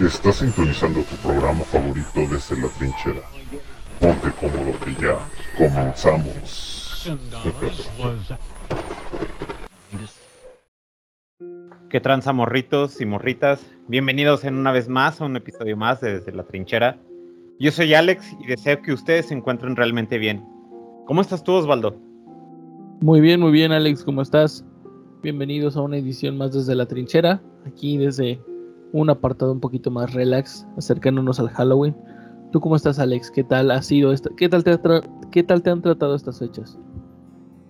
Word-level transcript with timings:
Estás 0.00 0.36
sintonizando 0.36 1.00
tu 1.00 1.16
programa 1.16 1.64
favorito 1.64 2.20
desde 2.30 2.60
la 2.60 2.68
trinchera. 2.68 3.22
Ponte 3.98 4.30
cómodo 4.38 4.78
que 4.84 4.92
ya 5.00 5.18
comenzamos. 5.56 7.08
¿Qué 11.88 12.00
tranza 12.00 12.34
morritos 12.34 13.00
y 13.00 13.06
morritas? 13.06 13.64
Bienvenidos 13.88 14.44
en 14.44 14.56
una 14.56 14.70
vez 14.70 14.86
más 14.86 15.22
a 15.22 15.24
un 15.24 15.34
episodio 15.36 15.78
más 15.78 16.02
de 16.02 16.18
Desde 16.18 16.32
la 16.32 16.42
Trinchera. 16.42 16.98
Yo 17.58 17.72
soy 17.72 17.94
Alex 17.94 18.36
y 18.38 18.48
deseo 18.48 18.82
que 18.82 18.92
ustedes 18.92 19.28
se 19.28 19.34
encuentren 19.34 19.76
realmente 19.76 20.18
bien. 20.18 20.44
¿Cómo 21.06 21.22
estás 21.22 21.42
tú, 21.42 21.52
Osvaldo? 21.52 21.96
Muy 23.00 23.22
bien, 23.22 23.40
muy 23.40 23.52
bien, 23.52 23.72
Alex, 23.72 24.04
¿cómo 24.04 24.20
estás? 24.20 24.62
Bienvenidos 25.22 25.74
a 25.74 25.80
una 25.80 25.96
edición 25.96 26.36
más 26.36 26.52
desde 26.52 26.74
la 26.74 26.84
trinchera, 26.84 27.40
aquí 27.64 27.96
desde 27.96 28.38
un 28.92 29.10
apartado 29.10 29.52
un 29.52 29.60
poquito 29.60 29.90
más 29.90 30.12
relax, 30.14 30.66
acercándonos 30.76 31.40
al 31.40 31.50
Halloween. 31.50 31.96
¿Tú 32.52 32.60
cómo 32.60 32.76
estás, 32.76 32.98
Alex? 32.98 33.30
¿Qué 33.30 33.44
tal 33.44 33.70
ha 33.70 33.82
sido 33.82 34.12
esta, 34.12 34.30
qué 34.36 34.48
tal 34.48 34.64
te, 34.64 34.72
ha 34.72 34.80
qué 35.30 35.42
tal 35.42 35.62
te 35.62 35.70
han 35.70 35.82
tratado 35.82 36.14
estas 36.14 36.38
fechas? 36.38 36.78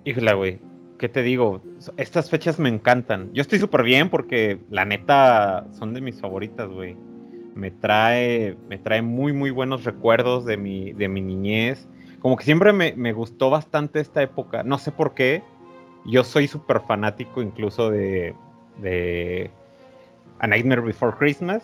Híjole, 0.05 0.35
güey. 0.35 0.61
¿Qué 0.99 1.09
te 1.09 1.23
digo? 1.23 1.61
Estas 1.97 2.31
fechas 2.31 2.59
me 2.59 2.69
encantan. 2.69 3.31
Yo 3.35 3.43
estoy 3.43 3.59
súper 3.59 3.83
bien 3.83 4.09
porque 4.09 4.61
la 4.71 4.85
neta 4.85 5.67
son 5.73 5.93
de 5.93 6.01
mis 6.01 6.21
favoritas, 6.21 6.69
güey. 6.71 6.97
Me 7.55 7.71
trae, 7.71 8.57
me 8.69 8.79
trae 8.79 9.03
muy, 9.03 9.33
muy 9.33 9.51
buenos 9.51 9.85
recuerdos 9.85 10.47
de 10.47 10.57
mi, 10.57 10.93
de 10.93 11.09
mi 11.09 11.21
niñez. 11.21 11.89
Como 12.21 12.37
que 12.37 12.45
siempre 12.45 12.73
me, 12.73 12.95
me 12.97 13.13
gustó 13.13 13.51
bastante 13.51 14.01
esta 14.01 14.23
época. 14.23 14.63
No 14.63 14.79
sé 14.79 14.91
por 14.91 15.15
qué. 15.15 15.43
Yo 16.07 16.25
soy 16.25 16.49
súper 16.49 16.81
fanático 16.81 17.43
incluso 17.43 17.91
de, 17.91 18.35
de 18.81 19.51
A 20.39 20.47
Nightmare 20.47 20.83
Before 20.83 21.17
Christmas. 21.17 21.63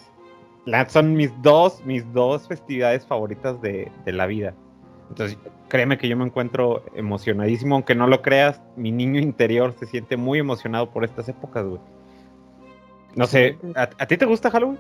Son 0.89 1.15
mis 1.15 1.31
dos, 1.43 1.83
mis 1.85 2.11
dos 2.13 2.47
festividades 2.47 3.05
favoritas 3.07 3.61
de, 3.61 3.91
de 4.05 4.13
la 4.13 4.27
vida. 4.27 4.55
Entonces, 5.09 5.37
créeme 5.69 5.99
que 5.99 6.09
yo 6.09 6.17
me 6.17 6.25
encuentro 6.25 6.85
emocionadísimo, 6.95 7.75
aunque 7.75 7.95
no 7.95 8.07
lo 8.07 8.23
creas, 8.23 8.63
mi 8.77 8.93
niño 8.93 9.21
interior 9.21 9.75
se 9.79 9.87
siente 9.87 10.17
muy 10.17 10.39
emocionado 10.39 10.91
por 10.91 11.05
estas 11.05 11.29
épocas, 11.29 11.67
güey. 11.67 11.81
No 13.15 13.27
sé, 13.27 13.59
¿a, 13.75 13.83
a 13.99 14.07
ti 14.07 14.17
te 14.17 14.25
gusta 14.25 14.51
Halloween? 14.51 14.79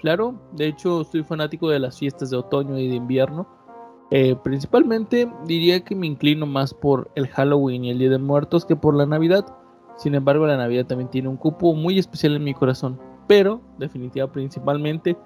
Claro, 0.00 0.34
de 0.52 0.66
hecho 0.66 1.02
soy 1.04 1.22
fanático 1.24 1.68
de 1.70 1.78
las 1.78 1.98
fiestas 1.98 2.30
de 2.30 2.36
otoño 2.36 2.78
y 2.78 2.88
de 2.88 2.96
invierno. 2.96 3.46
Eh, 4.10 4.36
principalmente 4.42 5.30
diría 5.44 5.84
que 5.84 5.94
me 5.94 6.06
inclino 6.06 6.46
más 6.46 6.72
por 6.72 7.10
el 7.14 7.28
Halloween 7.28 7.84
y 7.84 7.90
el 7.90 7.98
Día 7.98 8.10
de 8.10 8.18
Muertos 8.18 8.64
que 8.64 8.76
por 8.76 8.94
la 8.94 9.06
Navidad. 9.06 9.46
Sin 9.98 10.14
embargo, 10.14 10.46
la 10.46 10.56
Navidad 10.56 10.86
también 10.86 11.10
tiene 11.10 11.28
un 11.28 11.36
cupo 11.36 11.74
muy 11.74 11.98
especial 11.98 12.36
en 12.36 12.44
mi 12.44 12.54
corazón. 12.54 13.00
Pero, 13.26 13.60
definitivamente, 13.78 14.32
principalmente, 14.32 15.16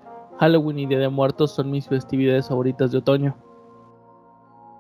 Halloween 0.41 0.79
y 0.81 0.87
Día 0.87 0.99
de 0.99 1.09
Muertos 1.11 1.55
son 1.55 1.71
mis 1.71 1.87
festividades 1.87 2.49
favoritas 2.49 2.91
de 2.91 2.99
otoño. 2.99 3.37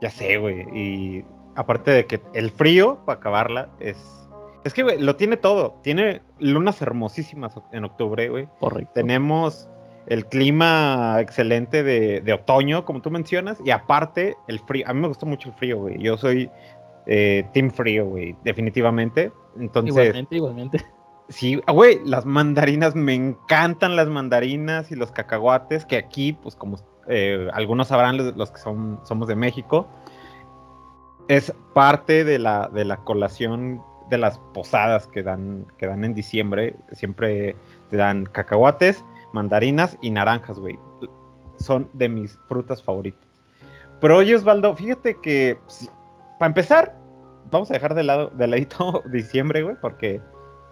Ya 0.01 0.11
sé, 0.11 0.39
güey. 0.39 0.67
Y 0.75 1.25
aparte 1.55 1.91
de 1.91 2.07
que 2.07 2.23
el 2.33 2.51
frío, 2.51 2.99
para 3.05 3.19
acabarla, 3.19 3.69
es... 3.79 4.29
Es 4.65 4.73
que, 4.73 4.83
güey, 4.83 5.01
lo 5.01 5.17
tiene 5.17 5.37
todo. 5.37 5.75
Tiene 5.83 6.23
lunas 6.39 6.81
hermosísimas 6.81 7.55
en 7.73 7.84
octubre, 7.84 8.29
güey. 8.29 8.49
Correcto. 8.61 8.93
Tenemos 8.95 9.69
el 10.06 10.27
clima 10.27 11.17
excelente 11.21 11.83
de, 11.83 12.21
de 12.21 12.33
otoño, 12.33 12.84
como 12.84 13.03
tú 13.03 13.11
mencionas, 13.11 13.59
y 13.65 13.71
aparte 13.71 14.37
el 14.49 14.59
frío. 14.61 14.84
A 14.89 14.95
mí 14.95 15.01
me 15.01 15.09
gusta 15.09 15.27
mucho 15.27 15.51
el 15.51 15.55
frío, 15.56 15.79
güey. 15.79 15.99
Yo 16.01 16.17
soy 16.17 16.51
eh, 17.06 17.45
team 17.53 17.70
frío, 17.70 18.06
güey, 18.06 18.36
definitivamente. 18.45 19.33
Entonces, 19.58 19.92
Igualmente, 19.92 20.36
igualmente. 20.36 20.86
sí, 21.28 21.61
ah, 21.67 21.72
güey, 21.72 22.00
las 22.05 22.25
mandarinas, 22.25 22.94
me 22.94 23.14
encantan 23.14 23.97
las 23.97 24.09
mandarinas 24.09 24.91
y 24.91 24.97
los 24.97 25.11
cacahuates, 25.12 25.84
que 25.84 25.97
aquí, 25.97 26.33
pues 26.33 26.56
como 26.56 26.78
eh, 27.09 27.48
algunos 27.53 27.89
sabrán, 27.89 28.17
los, 28.17 28.36
los 28.36 28.50
que 28.50 28.59
son, 28.59 29.00
somos 29.05 29.28
de 29.28 29.36
México, 29.36 29.89
es 31.28 31.53
parte 31.75 32.25
de 32.25 32.38
la, 32.38 32.69
de 32.72 32.84
la 32.84 32.99
colación 32.99 33.82
de 34.10 34.19
las 34.19 34.38
posadas 34.53 35.06
que 35.06 35.22
dan, 35.22 35.66
que 35.78 35.87
dan 35.87 36.04
en 36.04 36.15
diciembre. 36.15 36.77
Siempre 36.93 37.56
te 37.91 37.97
dan 37.97 38.27
cacahuates, 38.27 39.04
mandarinas 39.32 39.97
y 40.03 40.10
naranjas, 40.10 40.59
güey. 40.59 40.78
Son 41.56 41.88
de 41.93 42.09
mis 42.09 42.38
frutas 42.48 42.82
favoritas. 42.82 43.27
Pero 44.00 44.19
oye, 44.19 44.34
Osvaldo, 44.34 44.75
fíjate 44.75 45.16
que, 45.22 45.56
pues, 45.65 45.91
para 46.42 46.50
empezar, 46.50 46.97
vamos 47.53 47.70
a 47.70 47.75
dejar 47.75 47.94
de 47.94 48.03
lado, 48.03 48.30
de 48.30 48.48
ladito 48.48 49.04
diciembre, 49.12 49.62
güey, 49.62 49.76
porque 49.80 50.20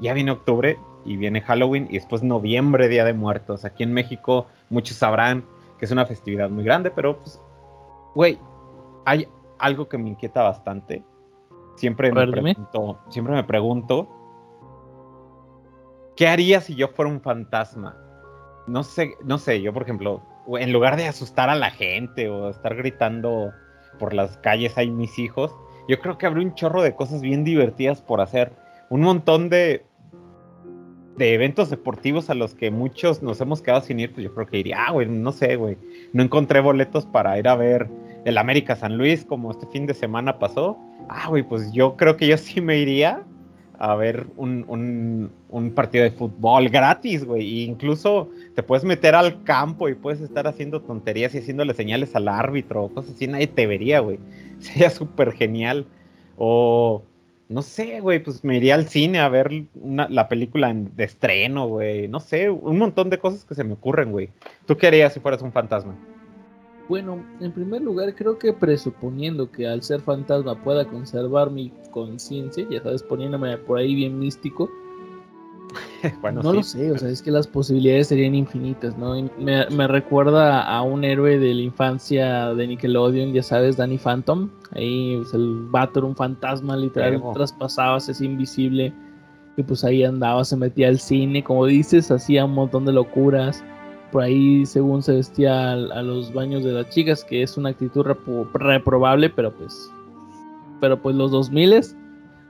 ya 0.01 0.13
viene 0.15 0.33
octubre 0.33 0.77
y 1.05 1.17
viene 1.17 1.43
Halloween 1.43 1.87
y 1.89 1.95
después 1.95 2.25
noviembre, 2.25 2.89
Día 2.89 3.05
de 3.05 3.13
Muertos. 3.13 3.65
Aquí 3.65 3.85
en 3.85 3.93
México 3.93 4.49
muchos 4.69 4.97
sabrán 4.97 5.45
que 5.79 5.85
es 5.85 5.93
una 5.93 6.07
festividad 6.07 6.51
muy 6.51 6.65
grande, 6.65 6.91
pero 6.91 7.21
pues, 7.21 7.41
güey, 8.17 8.37
hay 9.05 9.29
algo 9.61 9.89
que 9.89 9.97
me 9.97 10.09
inquieta 10.09 10.43
bastante. 10.43 11.05
Siempre 11.77 12.11
pregunto, 12.11 12.99
me 13.17 13.45
pregunto, 13.45 14.09
¿qué 16.17 16.27
haría 16.27 16.61
si 16.63 16.75
yo 16.75 16.89
fuera 16.89 17.13
un 17.13 17.21
fantasma? 17.21 17.97
No 18.67 18.83
sé, 18.83 19.15
no 19.23 19.39
sé, 19.39 19.63
yo 19.63 19.73
por 19.73 19.85
ejemplo, 19.85 20.21
en 20.49 20.73
lugar 20.73 20.97
de 20.97 21.07
asustar 21.07 21.49
a 21.49 21.55
la 21.55 21.71
gente 21.71 22.29
o 22.29 22.51
estar 22.51 22.75
gritando 22.75 23.53
por 23.99 24.15
las 24.15 24.37
calles 24.39 24.77
hay 24.79 24.91
mis 24.91 25.19
hijos, 25.19 25.55
yo 25.89 26.01
creo 26.01 26.19
que 26.19 26.27
habría 26.27 26.47
un 26.47 26.55
chorro 26.55 26.83
de 26.83 26.95
cosas 26.95 27.21
bien 27.21 27.45
divertidas 27.45 28.01
por 28.01 28.21
hacer. 28.21 28.53
Un 28.91 29.03
montón 29.03 29.49
de, 29.49 29.85
de 31.17 31.35
eventos 31.35 31.71
deportivos 31.71 32.31
a 32.31 32.35
los 32.35 32.55
que 32.55 32.71
muchos 32.71 33.23
nos 33.23 33.41
hemos 33.41 33.61
quedado 33.61 33.83
sin 33.83 34.01
ir, 34.01 34.13
pues 34.13 34.25
yo 34.25 34.35
creo 34.35 34.47
que 34.47 34.59
iría, 34.59 34.87
ah, 34.87 34.93
güey, 34.93 35.09
no 35.09 35.33
sé, 35.33 35.57
güey. 35.57 35.77
No 36.13 36.23
encontré 36.23 36.61
boletos 36.61 37.07
para 37.07 37.39
ir 37.39 37.49
a 37.49 37.57
ver 37.57 37.89
el 38.25 38.39
América 38.39 38.77
San 38.77 38.99
Luis 38.99 39.25
como 39.25 39.51
este 39.51 39.67
fin 39.67 39.87
de 39.87 39.95
semana 39.95 40.39
pasó. 40.39 40.79
Ah, 41.09 41.29
güey, 41.29 41.43
pues 41.43 41.73
yo 41.73 41.97
creo 41.97 42.17
que 42.17 42.27
yo 42.27 42.37
sí 42.37 42.61
me 42.61 42.79
iría 42.79 43.25
a 43.81 43.95
ver 43.95 44.27
un, 44.37 44.67
un, 44.69 45.33
un 45.49 45.71
partido 45.71 46.05
de 46.05 46.11
fútbol 46.11 46.69
gratis, 46.69 47.25
güey. 47.25 47.63
E 47.63 47.65
incluso 47.65 48.29
te 48.55 48.63
puedes 48.63 48.85
meter 48.85 49.15
al 49.15 49.43
campo 49.43 49.89
y 49.89 49.95
puedes 49.95 50.21
estar 50.21 50.47
haciendo 50.47 50.83
tonterías 50.83 51.35
y 51.35 51.39
haciéndole 51.39 51.73
señales 51.73 52.15
al 52.15 52.29
árbitro, 52.29 52.89
cosas 52.89 53.15
así, 53.15 53.27
nadie 53.27 53.47
te 53.47 53.67
vería, 53.67 54.01
güey. 54.01 54.19
Sería 54.59 54.91
súper 54.91 55.33
genial. 55.33 55.87
O, 56.37 57.03
no 57.49 57.63
sé, 57.63 58.01
güey, 58.01 58.23
pues 58.23 58.45
me 58.45 58.59
iría 58.59 58.75
al 58.75 58.87
cine 58.87 59.19
a 59.19 59.31
ver 59.31 59.51
la 59.75 60.29
película 60.29 60.71
de 60.75 61.05
estreno, 61.05 61.67
güey. 61.67 62.07
No 62.07 62.21
sé, 62.21 62.51
un 62.51 62.77
montón 62.77 63.09
de 63.09 63.19
cosas 63.19 63.47
que 63.47 63.55
se 63.55 63.65
me 63.65 63.73
ocurren, 63.73 64.13
güey. 64.13 64.29
¿Tú 64.67 64.77
qué 64.77 64.89
harías 64.89 65.15
si 65.15 65.21
fueras 65.21 65.41
un 65.41 65.53
fantasma? 65.53 65.97
Bueno, 66.91 67.25
en 67.39 67.53
primer 67.53 67.83
lugar, 67.83 68.13
creo 68.17 68.37
que 68.37 68.53
presuponiendo 68.53 69.49
que 69.49 69.65
al 69.69 69.81
ser 69.81 70.01
fantasma 70.01 70.61
pueda 70.61 70.85
conservar 70.85 71.49
mi 71.49 71.73
conciencia, 71.93 72.67
ya 72.69 72.83
sabes, 72.83 73.05
poniéndome 73.05 73.57
por 73.59 73.79
ahí 73.79 73.95
bien 73.95 74.19
místico, 74.19 74.69
bueno, 76.21 76.43
no 76.43 76.51
sí. 76.51 76.57
lo 76.57 76.63
sé, 76.65 76.91
o 76.91 76.99
sea, 76.99 77.09
es 77.11 77.23
que 77.23 77.31
las 77.31 77.47
posibilidades 77.47 78.09
serían 78.09 78.35
infinitas, 78.35 78.99
¿no? 78.99 79.17
Y 79.17 79.31
Me, 79.39 79.71
me 79.71 79.87
recuerda 79.87 80.63
a 80.63 80.83
un 80.83 81.05
héroe 81.05 81.39
de 81.39 81.55
la 81.55 81.63
infancia 81.63 82.55
de 82.55 82.67
Nickelodeon, 82.67 83.35
ya 83.35 83.45
sabes, 83.45 83.77
Danny 83.77 83.97
Phantom. 83.97 84.51
Ahí 84.73 85.17
pues, 85.19 85.33
el 85.33 85.69
vato 85.71 86.01
era 86.01 86.09
un 86.09 86.17
fantasma, 86.17 86.77
literal, 86.77 87.19
Huevo. 87.19 87.35
traspasaba, 87.35 88.01
se 88.01 88.11
hacía 88.11 88.27
invisible. 88.27 88.93
Y 89.57 89.63
pues 89.63 89.85
ahí 89.85 90.03
andaba, 90.03 90.45
se 90.45 90.57
metía 90.57 90.89
al 90.89 90.99
cine, 90.99 91.45
como 91.45 91.67
dices, 91.67 92.11
hacía 92.11 92.47
un 92.47 92.55
montón 92.55 92.85
de 92.85 92.93
locuras. 92.93 93.63
Por 94.13 94.23
ahí, 94.23 94.67
según 94.67 95.03
se 95.03 95.15
vestía 95.15 95.73
a, 95.73 95.77
los 96.03 96.33
baños 96.33 96.65
de 96.65 96.73
las 96.73 96.89
chicas, 96.91 97.25
que 97.25 97.43
es 97.43 97.57
una 97.57 97.69
actitud 97.71 98.05
repro- 98.05 98.51
reprobable, 98.53 99.31
pero 99.31 99.53
pues. 99.53 99.91
Pero 100.81 101.01
pues 101.01 101.15
los 101.17 101.31
2000 101.31 101.73
s 101.75 101.97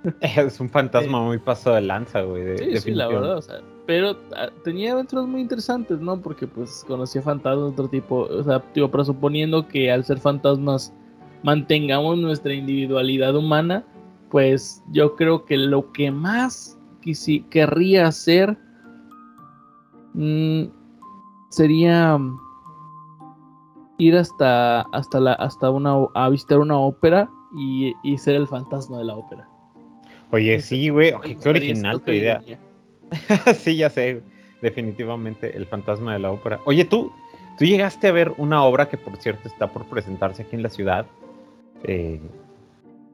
Es 0.21 0.59
un 0.61 0.71
fantasma 0.71 1.21
muy 1.21 1.39
paso 1.39 1.75
de 1.75 1.83
lanza, 1.83 2.23
güey. 2.23 2.43
de- 2.45 2.59
Sí, 2.59 2.77
sí, 2.81 2.91
la 2.93 3.09
verdad, 3.09 3.37
o 3.37 3.43
sea, 3.43 3.61
pero 3.87 4.17
ah, 4.37 4.49
tenía 4.65 4.93
aventuras 4.93 5.27
muy 5.27 5.41
interesantes, 5.43 6.01
¿no? 6.01 6.19
Porque 6.21 6.47
pues 6.47 6.85
conocía 6.87 7.21
fantasmas 7.23 7.67
de 7.67 7.73
otro 7.73 7.89
tipo, 7.89 8.21
o 8.21 8.43
sea, 8.43 8.63
digo, 8.75 8.91
presuponiendo 8.91 9.67
que 9.69 9.91
al 9.91 10.05
ser 10.05 10.19
fantasmas 10.19 10.95
mantengamos 11.43 12.17
nuestra 12.19 12.55
individualidad 12.55 13.35
humana, 13.37 13.85
pues 14.31 14.83
yo 14.93 15.17
creo 15.17 15.45
que 15.45 15.57
lo 15.57 15.91
que 15.93 16.11
más 16.11 16.79
quisi- 17.03 17.47
querría 17.49 18.07
hacer 18.07 18.57
mm, 20.15 20.63
sería 21.51 22.17
mm, 22.17 22.41
ir 23.99 24.17
hasta 24.17 24.81
hasta 24.93 25.21
la 25.21 25.35
hasta 25.35 25.71
una 25.71 25.95
a 26.15 26.29
visitar 26.31 26.59
una 26.59 26.79
ópera 26.79 27.29
y, 27.57 27.93
y 28.03 28.17
ser 28.19 28.37
el 28.37 28.47
fantasma 28.49 28.99
de 28.99 29.05
la 29.05 29.17
ópera. 29.17 29.47
Oye, 30.33 30.61
sí, 30.61 30.89
güey. 30.89 31.13
Qué 31.23 31.33
Estaría- 31.33 31.51
original 31.51 32.01
tu 32.01 32.13
idea. 32.13 32.41
sí, 33.55 33.77
ya 33.77 33.91
sé. 33.91 34.23
Definitivamente 34.63 35.57
el 35.57 35.67
fantasma 35.67 36.13
de 36.13 36.21
la 36.21 36.31
ópera. 36.31 36.61
Oye, 36.67 36.85
tú, 36.85 37.11
tú 37.59 37.65
llegaste 37.65 38.07
a 38.09 38.13
ver 38.13 38.33
una 38.39 38.63
obra 38.63 38.89
que, 38.89 38.97
por 38.97 39.17
cierto, 39.17 39.49
está 39.49 39.67
por 39.67 39.87
presentarse 39.87 40.43
aquí 40.43 40.55
en 40.55 40.63
la 40.63 40.69
ciudad. 40.71 41.07
Eh, 41.83 42.21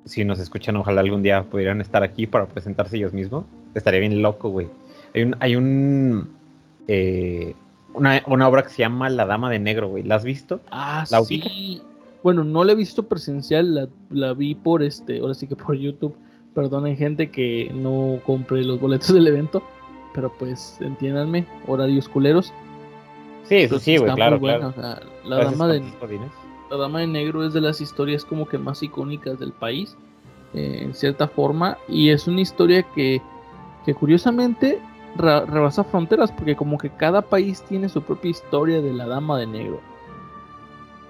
si 0.05 0.25
nos 0.25 0.39
escuchan, 0.41 0.77
ojalá 0.77 1.01
algún 1.01 1.23
día 1.23 1.43
pudieran 1.45 1.81
estar 1.81 2.03
aquí 2.03 2.27
para 2.27 2.47
presentarse 2.47 2.97
ellos 2.97 3.13
mismos. 3.15 3.45
Estaría 3.75 4.01
bien 4.01 4.21
loco, 4.23 4.51
güey. 4.51 4.69
Hay 5.15 5.23
un, 5.23 5.37
hay 5.41 5.57
un, 5.57 6.29
eh, 6.89 7.55
una, 7.97 8.23
una 8.27 8.49
obra 8.49 8.63
que 8.63 8.71
se 8.71 8.79
llama 8.79 9.09
La 9.11 9.27
Dama 9.27 9.51
de 9.51 9.59
Negro, 9.59 9.89
güey. 9.89 10.03
¿La 10.03 10.17
has 10.17 10.25
visto? 10.25 10.61
Ah, 10.71 11.05
¿La 11.11 11.23
sí. 11.25 11.83
Bueno, 12.23 12.45
no 12.45 12.65
la 12.65 12.73
he 12.73 12.75
visto 12.75 13.05
presencial, 13.05 13.75
la, 13.75 13.89
la 14.11 14.33
vi 14.35 14.55
por 14.55 14.83
este, 14.83 15.21
ahora 15.21 15.35
sí 15.35 15.47
que 15.47 15.57
por 15.57 15.77
YouTube. 15.77 16.17
Perdonen 16.55 16.97
gente 16.97 17.31
que 17.31 17.71
no 17.75 18.21
compre 18.25 18.65
los 18.65 18.81
boletos 18.81 19.13
del 19.13 19.27
evento, 19.27 19.63
pero 20.15 20.33
pues 20.39 20.79
entiéndanme, 20.81 21.47
horarios 21.67 22.09
culeros. 22.09 22.53
Sí, 23.45 23.67
Pues 23.69 23.83
sí, 23.83 23.97
güey, 23.97 24.13
claro, 24.15 24.41
claro. 24.41 24.69
o 24.69 24.73
sea, 24.73 25.01
la 25.25 25.37
Gracias 25.37 25.59
dama 25.59 25.73
de. 25.73 25.83
La 26.71 26.77
Dama 26.77 27.01
de 27.01 27.07
Negro 27.07 27.45
es 27.45 27.53
de 27.53 27.61
las 27.61 27.81
historias 27.81 28.25
como 28.25 28.49
que 28.49 28.59
más 28.59 28.83
icónicas 28.83 29.39
del 29.39 29.53
país, 29.53 29.97
eh, 30.53 30.81
en 30.83 30.95
cierta 30.95 31.29
forma, 31.29 31.79
y 31.89 32.09
es 32.09 32.27
una 32.27 32.41
historia 32.41 32.83
que, 32.83 33.23
que 33.85 33.95
curiosamente 33.95 34.81
rebasa 35.19 35.85
fronteras, 35.85 36.31
porque 36.33 36.57
como 36.57 36.79
que 36.79 36.91
cada 36.91 37.23
país 37.23 37.63
tiene 37.69 37.89
su 37.89 38.03
propia 38.03 38.31
historia 38.31 38.81
de 38.81 38.93
la 38.93 39.07
Dama 39.07 39.39
de 39.39 39.47
Negro. 39.47 39.81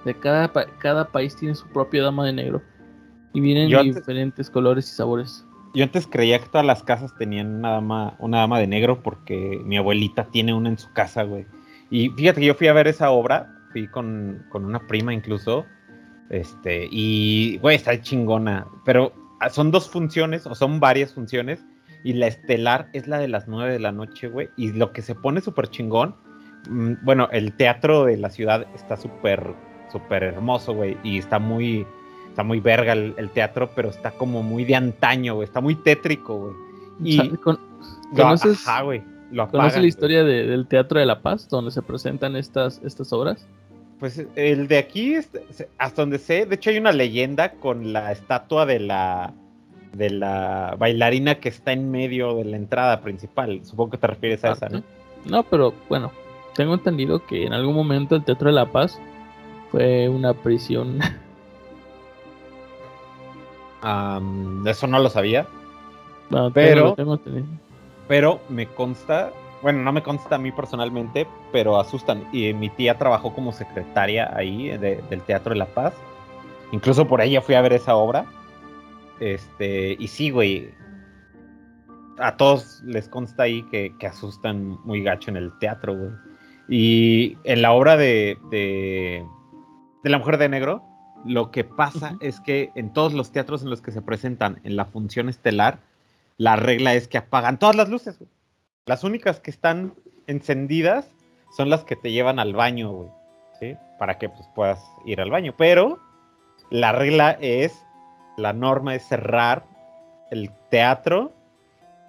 De 0.05 0.13
cada, 0.13 0.51
pa- 0.51 0.67
cada 0.79 1.07
país 1.09 1.35
tiene 1.35 1.55
su 1.55 1.67
propia 1.67 2.03
Dama 2.03 2.25
de 2.25 2.33
Negro. 2.33 2.61
Y 3.33 3.41
vienen 3.41 3.73
antes- 3.75 3.95
diferentes 3.95 4.49
colores 4.49 4.89
y 4.91 4.95
sabores. 4.95 5.45
Yo 5.73 5.83
antes 5.83 6.07
creía 6.07 6.39
que 6.39 6.47
todas 6.47 6.65
las 6.65 6.81
casas 6.81 7.13
tenían 7.17 7.55
una 7.55 7.71
dama, 7.71 8.15
una 8.19 8.39
dama 8.39 8.57
de 8.57 8.65
negro 8.67 9.03
porque 9.03 9.61
mi 9.63 9.77
abuelita 9.77 10.25
tiene 10.25 10.53
una 10.53 10.69
en 10.69 10.77
su 10.79 10.91
casa, 10.93 11.23
güey. 11.23 11.45
Y 11.89 12.09
fíjate 12.09 12.39
que 12.39 12.47
yo 12.47 12.55
fui 12.55 12.67
a 12.67 12.73
ver 12.73 12.87
esa 12.87 13.11
obra, 13.11 13.53
fui 13.71 13.87
con, 13.87 14.45
con 14.49 14.65
una 14.65 14.79
prima 14.87 15.13
incluso, 15.13 15.65
este, 16.29 16.87
y, 16.89 17.57
güey, 17.59 17.75
está 17.75 18.01
chingona. 18.01 18.65
Pero 18.85 19.13
ah, 19.39 19.49
son 19.49 19.69
dos 19.69 19.89
funciones, 19.89 20.47
o 20.47 20.55
son 20.55 20.79
varias 20.79 21.13
funciones, 21.13 21.63
y 22.03 22.13
la 22.13 22.27
estelar 22.27 22.87
es 22.93 23.07
la 23.07 23.17
de 23.19 23.27
las 23.27 23.47
nueve 23.47 23.73
de 23.73 23.79
la 23.79 23.91
noche, 23.91 24.27
güey. 24.27 24.49
Y 24.57 24.71
lo 24.73 24.91
que 24.93 25.01
se 25.01 25.15
pone 25.15 25.41
súper 25.41 25.67
chingón, 25.69 26.15
mm, 26.69 26.93
bueno, 27.03 27.27
el 27.31 27.53
teatro 27.53 28.05
de 28.05 28.17
la 28.17 28.29
ciudad 28.29 28.65
está 28.75 28.97
súper, 28.97 29.53
súper 29.91 30.23
hermoso, 30.23 30.73
güey, 30.73 30.97
y 31.03 31.17
está 31.17 31.39
muy, 31.39 31.85
está 32.29 32.43
muy 32.43 32.59
verga 32.59 32.93
el, 32.93 33.13
el 33.17 33.29
teatro, 33.31 33.69
pero 33.75 33.89
está 33.89 34.11
como 34.11 34.43
muy 34.43 34.63
de 34.65 34.75
antaño, 34.75 35.35
güey, 35.35 35.45
está 35.47 35.59
muy 35.61 35.75
tétrico, 35.75 36.39
güey. 36.39 36.55
Y 37.03 37.29
con- 37.37 37.59
lo- 38.13 38.23
¿conoces- 38.23 38.67
ajá, 38.67 38.81
güey, 38.83 39.03
lo 39.31 39.47
¿Conoces 39.49 39.81
la 39.81 39.87
historia 39.87 40.23
de- 40.23 40.45
del 40.47 40.67
Teatro 40.67 40.99
de 40.99 41.05
la 41.05 41.21
Paz, 41.21 41.47
donde 41.49 41.71
se 41.71 41.81
presentan 41.81 42.35
estas, 42.35 42.81
estas 42.83 43.11
obras? 43.11 43.45
Pues 43.99 44.23
el 44.35 44.67
de 44.67 44.77
aquí, 44.77 45.15
hasta 45.15 46.01
donde 46.01 46.19
sé, 46.19 46.45
de 46.45 46.55
hecho 46.55 46.69
hay 46.69 46.77
una 46.77 46.91
leyenda 46.91 47.51
con 47.53 47.91
la 47.93 48.11
estatua 48.11 48.65
de 48.67 48.79
la 48.79 49.33
de 49.93 50.09
la 50.09 50.75
bailarina 50.77 51.35
que 51.35 51.49
está 51.49 51.71
en 51.73 51.89
medio 51.91 52.35
de 52.35 52.45
la 52.45 52.57
entrada 52.57 53.01
principal. 53.01 53.61
Supongo 53.63 53.91
que 53.91 53.97
te 53.97 54.07
refieres 54.07 54.43
a 54.43 54.51
esa, 54.51 54.69
¿no? 54.69 54.83
No, 55.25 55.43
pero 55.43 55.73
bueno, 55.89 56.11
tengo 56.55 56.73
entendido 56.73 57.25
que 57.25 57.45
en 57.45 57.53
algún 57.53 57.75
momento 57.75 58.15
el 58.15 58.23
Teatro 58.23 58.47
de 58.49 58.55
la 58.55 58.65
Paz 58.71 58.99
fue 59.71 60.07
una 60.09 60.33
prisión. 60.33 60.99
Eso 64.65 64.87
no 64.87 64.99
lo 64.99 65.09
sabía, 65.09 65.47
Bueno, 66.29 66.51
Pero- 66.53 66.93
tengo- 66.93 67.17
pero 68.07 68.41
me 68.49 68.67
consta, 68.67 69.31
bueno, 69.61 69.79
no 69.83 69.93
me 69.93 70.03
consta 70.03 70.35
a 70.35 70.37
mí 70.37 70.51
personalmente, 70.51 71.25
pero 71.53 71.79
asustan. 71.79 72.27
Y 72.33 72.53
mi 72.53 72.69
tía 72.69 72.97
trabajó 72.97 73.33
como 73.33 73.53
secretaria 73.53 74.29
ahí 74.35 74.67
de- 74.77 75.01
del 75.09 75.21
Teatro 75.21 75.53
de 75.53 75.59
la 75.59 75.67
Paz. 75.67 75.93
Incluso 76.73 77.07
por 77.07 77.21
ella 77.21 77.39
fui 77.39 77.55
a 77.55 77.61
ver 77.61 77.71
esa 77.73 77.95
obra. 77.95 78.25
Este, 79.19 79.95
y 79.99 80.07
sí, 80.07 80.29
güey. 80.29 80.69
A 82.19 82.35
todos 82.35 82.81
les 82.83 83.07
consta 83.07 83.43
ahí 83.43 83.63
que, 83.69 83.93
que 83.99 84.07
asustan 84.07 84.79
muy 84.83 85.03
gacho 85.03 85.29
en 85.29 85.37
el 85.37 85.51
teatro, 85.59 85.95
güey. 85.95 86.11
Y 86.67 87.37
en 87.43 87.61
la 87.61 87.71
obra 87.71 87.95
de, 87.95 88.37
de, 88.49 89.23
de 90.03 90.09
La 90.09 90.17
Mujer 90.17 90.37
de 90.37 90.49
Negro, 90.49 90.83
lo 91.25 91.51
que 91.51 91.63
pasa 91.63 92.17
es 92.19 92.39
que 92.39 92.71
en 92.75 92.91
todos 92.91 93.13
los 93.13 93.31
teatros 93.31 93.63
en 93.63 93.69
los 93.69 93.81
que 93.81 93.91
se 93.91 94.01
presentan 94.01 94.59
en 94.63 94.75
la 94.75 94.85
función 94.85 95.29
estelar, 95.29 95.79
la 96.37 96.55
regla 96.55 96.93
es 96.93 97.07
que 97.07 97.17
apagan 97.17 97.59
todas 97.59 97.75
las 97.75 97.89
luces, 97.89 98.17
güey. 98.17 98.29
Las 98.85 99.03
únicas 99.03 99.39
que 99.39 99.51
están 99.51 99.93
encendidas 100.27 101.09
son 101.55 101.69
las 101.69 101.83
que 101.83 101.95
te 101.95 102.11
llevan 102.11 102.39
al 102.39 102.53
baño, 102.53 102.91
güey. 102.91 103.09
¿Sí? 103.59 103.75
Para 103.99 104.17
que 104.17 104.29
pues, 104.29 104.47
puedas 104.55 104.79
ir 105.05 105.19
al 105.19 105.31
baño. 105.31 105.53
Pero 105.57 105.99
la 106.69 106.91
regla 106.91 107.31
es, 107.41 107.85
la 108.37 108.53
norma 108.53 108.95
es 108.95 109.03
cerrar 109.03 109.65
el 110.31 110.51
teatro 110.69 111.33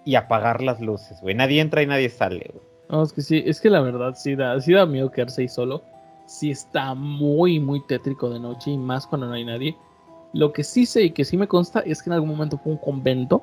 y 0.05 0.15
apagar 0.15 0.63
las 0.63 0.81
luces, 0.81 1.21
güey. 1.21 1.35
Nadie 1.35 1.61
entra 1.61 1.83
y 1.83 1.87
nadie 1.87 2.09
sale, 2.11 2.51
güey. 2.53 2.67
No, 2.91 3.03
es 3.03 3.13
que 3.13 3.23
sí, 3.23 3.43
es 3.45 3.61
que 3.61 3.69
la 3.69 3.81
verdad 3.81 4.15
sí 4.15 4.35
da, 4.35 4.61
sí 4.61 4.73
da 4.73 4.87
miedo 4.87 5.11
quedarse 5.11 5.43
ahí 5.43 5.49
solo. 5.49 5.83
Sí 6.27 6.51
está 6.51 6.95
muy, 6.95 7.59
muy 7.59 7.85
tétrico 7.87 8.31
de 8.31 8.39
noche 8.39 8.71
y 8.71 8.79
más 8.79 9.07
cuando 9.07 9.27
no 9.27 9.35
hay 9.35 9.45
nadie. 9.45 9.77
Lo 10.35 10.53
que 10.53 10.63
sí 10.63 10.87
sé 10.87 11.05
y 11.05 11.11
que 11.11 11.25
sí 11.25 11.37
me 11.37 11.49
consta 11.49 11.81
es 11.81 12.03
que 12.03 12.11
en 12.11 12.15
algún 12.15 12.31
momento 12.31 12.59
fue 12.59 12.73
un 12.73 12.79
convento. 12.79 13.43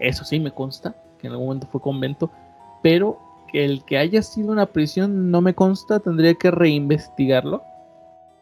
Eso 0.00 0.24
sí 0.24 0.40
me 0.40 0.50
consta, 0.50 0.94
que 1.18 1.26
en 1.26 1.34
algún 1.34 1.48
momento 1.48 1.66
fue 1.70 1.80
convento. 1.80 2.30
Pero 2.82 3.18
el 3.52 3.84
que 3.84 3.98
haya 3.98 4.22
sido 4.22 4.52
una 4.52 4.66
prisión 4.66 5.30
no 5.30 5.40
me 5.40 5.54
consta, 5.54 6.00
tendría 6.00 6.34
que 6.34 6.50
reinvestigarlo. 6.50 7.62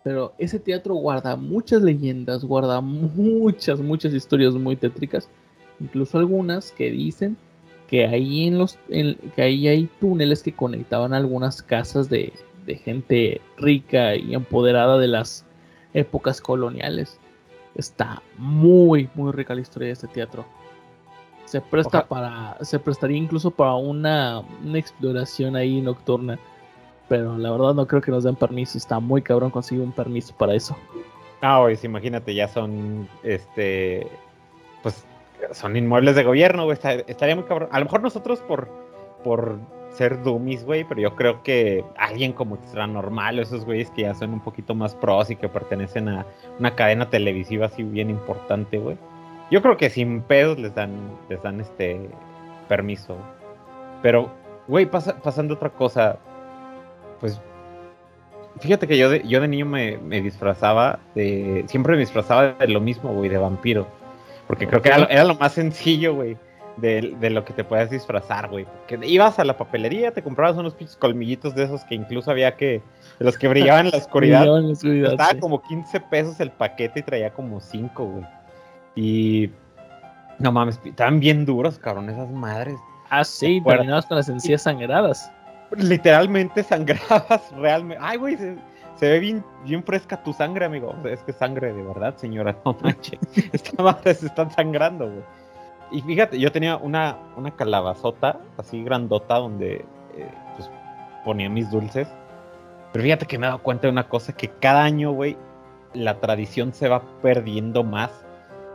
Pero 0.07 0.35
ese 0.39 0.61
teatro 0.61 0.95
guarda 0.95 1.35
muchas 1.35 1.83
leyendas, 1.83 2.45
guarda 2.45 2.81
muchas, 2.81 3.81
muchas 3.81 4.15
historias 4.15 4.55
muy 4.55 4.77
tétricas. 4.77 5.29
Incluso 5.81 6.19
algunas 6.19 6.71
que 6.71 6.93
dicen 6.93 7.37
que 7.89 8.07
ahí 8.07 8.47
en 8.47 8.57
los 8.57 8.79
en- 8.89 9.17
que 9.35 9.43
ahí 9.43 9.67
hay 9.67 9.91
túneles 10.01 10.45
que 10.45 10.53
conectaban 10.53 11.13
algunas 11.13 11.61
casas 11.61 12.09
de, 12.09 12.33
de 12.67 12.77
gente 12.77 13.41
rica 13.57 14.15
y 14.15 14.33
empoderada 14.35 14.97
de 14.97 15.09
las 15.09 15.45
épocas 15.93 16.41
coloniales. 16.41 17.19
Está 17.75 18.23
muy, 18.39 19.09
muy 19.17 19.33
rica 19.33 19.57
la 19.57 19.63
historia 19.63 19.89
de 19.89 19.95
este 19.95 20.07
teatro. 20.07 20.47
Se 21.47 21.61
presta 21.61 22.07
para. 22.07 22.59
Se 22.65 22.79
prestaría 22.79 23.17
incluso 23.17 23.51
para 23.51 23.75
una, 23.75 24.45
una 24.65 24.79
exploración 24.79 25.57
ahí 25.57 25.81
nocturna. 25.81 26.39
Pero 27.09 27.37
la 27.39 27.51
verdad 27.51 27.75
no 27.75 27.87
creo 27.87 28.03
que 28.03 28.11
nos 28.11 28.25
den 28.25 28.35
permiso. 28.37 28.77
Está 28.79 28.99
muy 29.01 29.23
cabrón 29.23 29.51
conseguir 29.51 29.85
un 29.85 29.93
permiso 29.93 30.35
para 30.37 30.55
eso. 30.55 30.77
Ah, 31.41 31.65
sí, 31.77 31.87
imagínate, 31.87 32.35
ya 32.35 32.49
son, 32.49 33.09
este, 33.23 34.09
pues, 34.83 35.05
son 35.53 35.77
inmuebles 35.77 36.17
de 36.17 36.25
gobierno, 36.25 36.65
güey, 36.65 36.79
estaría 37.07 37.37
muy 37.37 37.45
cabrón. 37.45 37.69
A 37.71 37.79
lo 37.79 37.85
mejor 37.85 38.03
nosotros 38.03 38.41
por, 38.41 38.69
por 39.23 39.59
ser 39.91 40.23
dummies, 40.23 40.65
güey, 40.65 40.85
pero 40.85 41.01
yo 41.01 41.15
creo 41.15 41.43
que 41.43 41.85
alguien 41.97 42.33
como 42.33 42.57
extra 42.57 42.87
normal, 42.87 43.39
esos 43.39 43.65
güeyes 43.65 43.91
que 43.91 44.03
ya 44.03 44.15
son 44.15 44.33
un 44.33 44.41
poquito 44.41 44.75
más 44.75 44.95
pros 44.95 45.31
y 45.31 45.37
que 45.37 45.49
pertenecen 45.49 46.09
a 46.09 46.27
una 46.59 46.75
cadena 46.75 47.09
televisiva 47.11 47.67
así 47.67 47.83
bien 47.83 48.11
importante, 48.11 48.79
güey. 48.79 48.97
Yo 49.51 49.63
creo 49.63 49.77
que 49.77 49.91
sin 49.91 50.23
pedos 50.23 50.59
les 50.59 50.75
dan, 50.75 50.91
les 51.29 51.41
dan 51.43 51.61
este 51.61 52.11
permiso. 52.69 53.17
Pero, 54.03 54.31
güey, 54.67 54.87
pasa- 54.87 55.17
pasando 55.23 55.55
otra 55.55 55.71
cosa, 55.71 56.19
pues 57.21 57.41
Fíjate 58.61 58.89
que 58.89 58.97
yo 58.97 59.11
de, 59.11 59.23
yo 59.27 59.41
de 59.41 59.49
niño 59.49 59.67
me, 59.67 59.99
me 59.99 60.21
disfrazaba 60.23 60.99
de. 61.15 61.65
Siempre 61.69 61.93
me 61.93 61.99
disfrazaba 61.99 62.53
de 62.53 62.69
lo 62.69 62.81
mismo, 62.81 63.13
güey, 63.13 63.29
de 63.29 63.37
vampiro. 63.37 63.87
Porque 64.47 64.67
creo 64.67 64.81
que 64.81 64.89
era 64.89 64.99
lo, 64.99 65.09
era 65.09 65.25
lo 65.25 65.35
más 65.35 65.53
sencillo, 65.53 66.15
güey, 66.15 66.39
de, 66.77 67.17
de 67.21 67.31
lo 67.31 67.45
que 67.45 67.53
te 67.53 67.65
puedas 67.65 67.91
disfrazar, 67.91 68.49
güey. 68.49 68.67
Que 68.87 68.99
ibas 69.03 69.39
a 69.39 69.45
la 69.45 69.59
papelería, 69.59 70.13
te 70.13 70.23
comprabas 70.23 70.57
unos 70.57 70.75
pinches 70.75 70.97
colmillitos 70.97 71.55
de 71.55 71.65
esos 71.65 71.85
que 71.85 71.95
incluso 71.95 72.31
había 72.31 72.57
que. 72.57 72.81
de 73.19 73.25
los 73.25 73.37
que 73.37 73.49
brillaban 73.49 73.87
en 73.87 73.93
la 73.93 73.99
oscuridad. 73.99 74.43
En 74.43 74.69
la 74.69 74.73
oscuridad, 74.73 75.11
Costaba 75.11 75.31
sí. 75.33 75.39
como 75.39 75.63
15 75.63 76.01
pesos 76.01 76.41
el 76.41 76.51
paquete 76.51 77.01
y 77.01 77.03
traía 77.03 77.31
como 77.31 77.61
5, 77.61 78.05
güey. 78.05 78.25
Y. 78.95 79.51
No 80.39 80.53
mames, 80.53 80.81
estaban 80.85 81.21
bien 81.21 81.45
duros, 81.45 81.79
cabrón, 81.79 82.09
esas 82.09 82.31
madres. 82.31 82.77
Ah, 83.11 83.25
sí, 83.25 83.61
terminabas 83.67 84.07
con 84.07 84.17
las 84.17 84.29
encías 84.29 84.63
sangradas. 84.63 85.31
Literalmente 85.77 86.63
sangrabas 86.63 87.51
realmente. 87.57 88.03
Ay, 88.05 88.19
güey, 88.19 88.37
se, 88.37 88.57
se 88.97 89.09
ve 89.09 89.19
bien, 89.21 89.45
bien 89.65 89.83
fresca 89.83 90.23
tu 90.23 90.33
sangre, 90.33 90.65
amigo. 90.65 90.95
O 90.99 91.03
sea, 91.03 91.13
es 91.13 91.23
que 91.23 91.33
sangre 91.33 91.73
de 91.73 91.83
verdad, 91.83 92.17
señora. 92.17 92.57
No 92.65 92.77
manches. 92.81 93.19
Esta 93.53 93.83
madre 93.83 94.15
se 94.15 94.27
están 94.27 94.51
sangrando, 94.51 95.07
güey. 95.07 95.25
Y 95.91 96.03
fíjate, 96.03 96.39
yo 96.39 96.51
tenía 96.51 96.77
una, 96.77 97.17
una 97.37 97.53
calabazota 97.53 98.41
así 98.57 98.83
grandota 98.83 99.37
donde 99.37 99.85
eh, 100.17 100.31
pues, 100.57 100.71
ponía 101.25 101.49
mis 101.49 101.71
dulces. 101.71 102.09
Pero 102.93 103.03
fíjate 103.05 103.27
que 103.27 103.39
me 103.39 103.47
he 103.47 103.49
dado 103.49 103.63
cuenta 103.63 103.87
de 103.87 103.93
una 103.93 104.09
cosa, 104.09 104.33
que 104.33 104.49
cada 104.49 104.83
año, 104.83 105.13
güey, 105.13 105.37
la 105.93 106.19
tradición 106.19 106.73
se 106.73 106.89
va 106.89 107.03
perdiendo 107.23 107.85
más. 107.85 108.11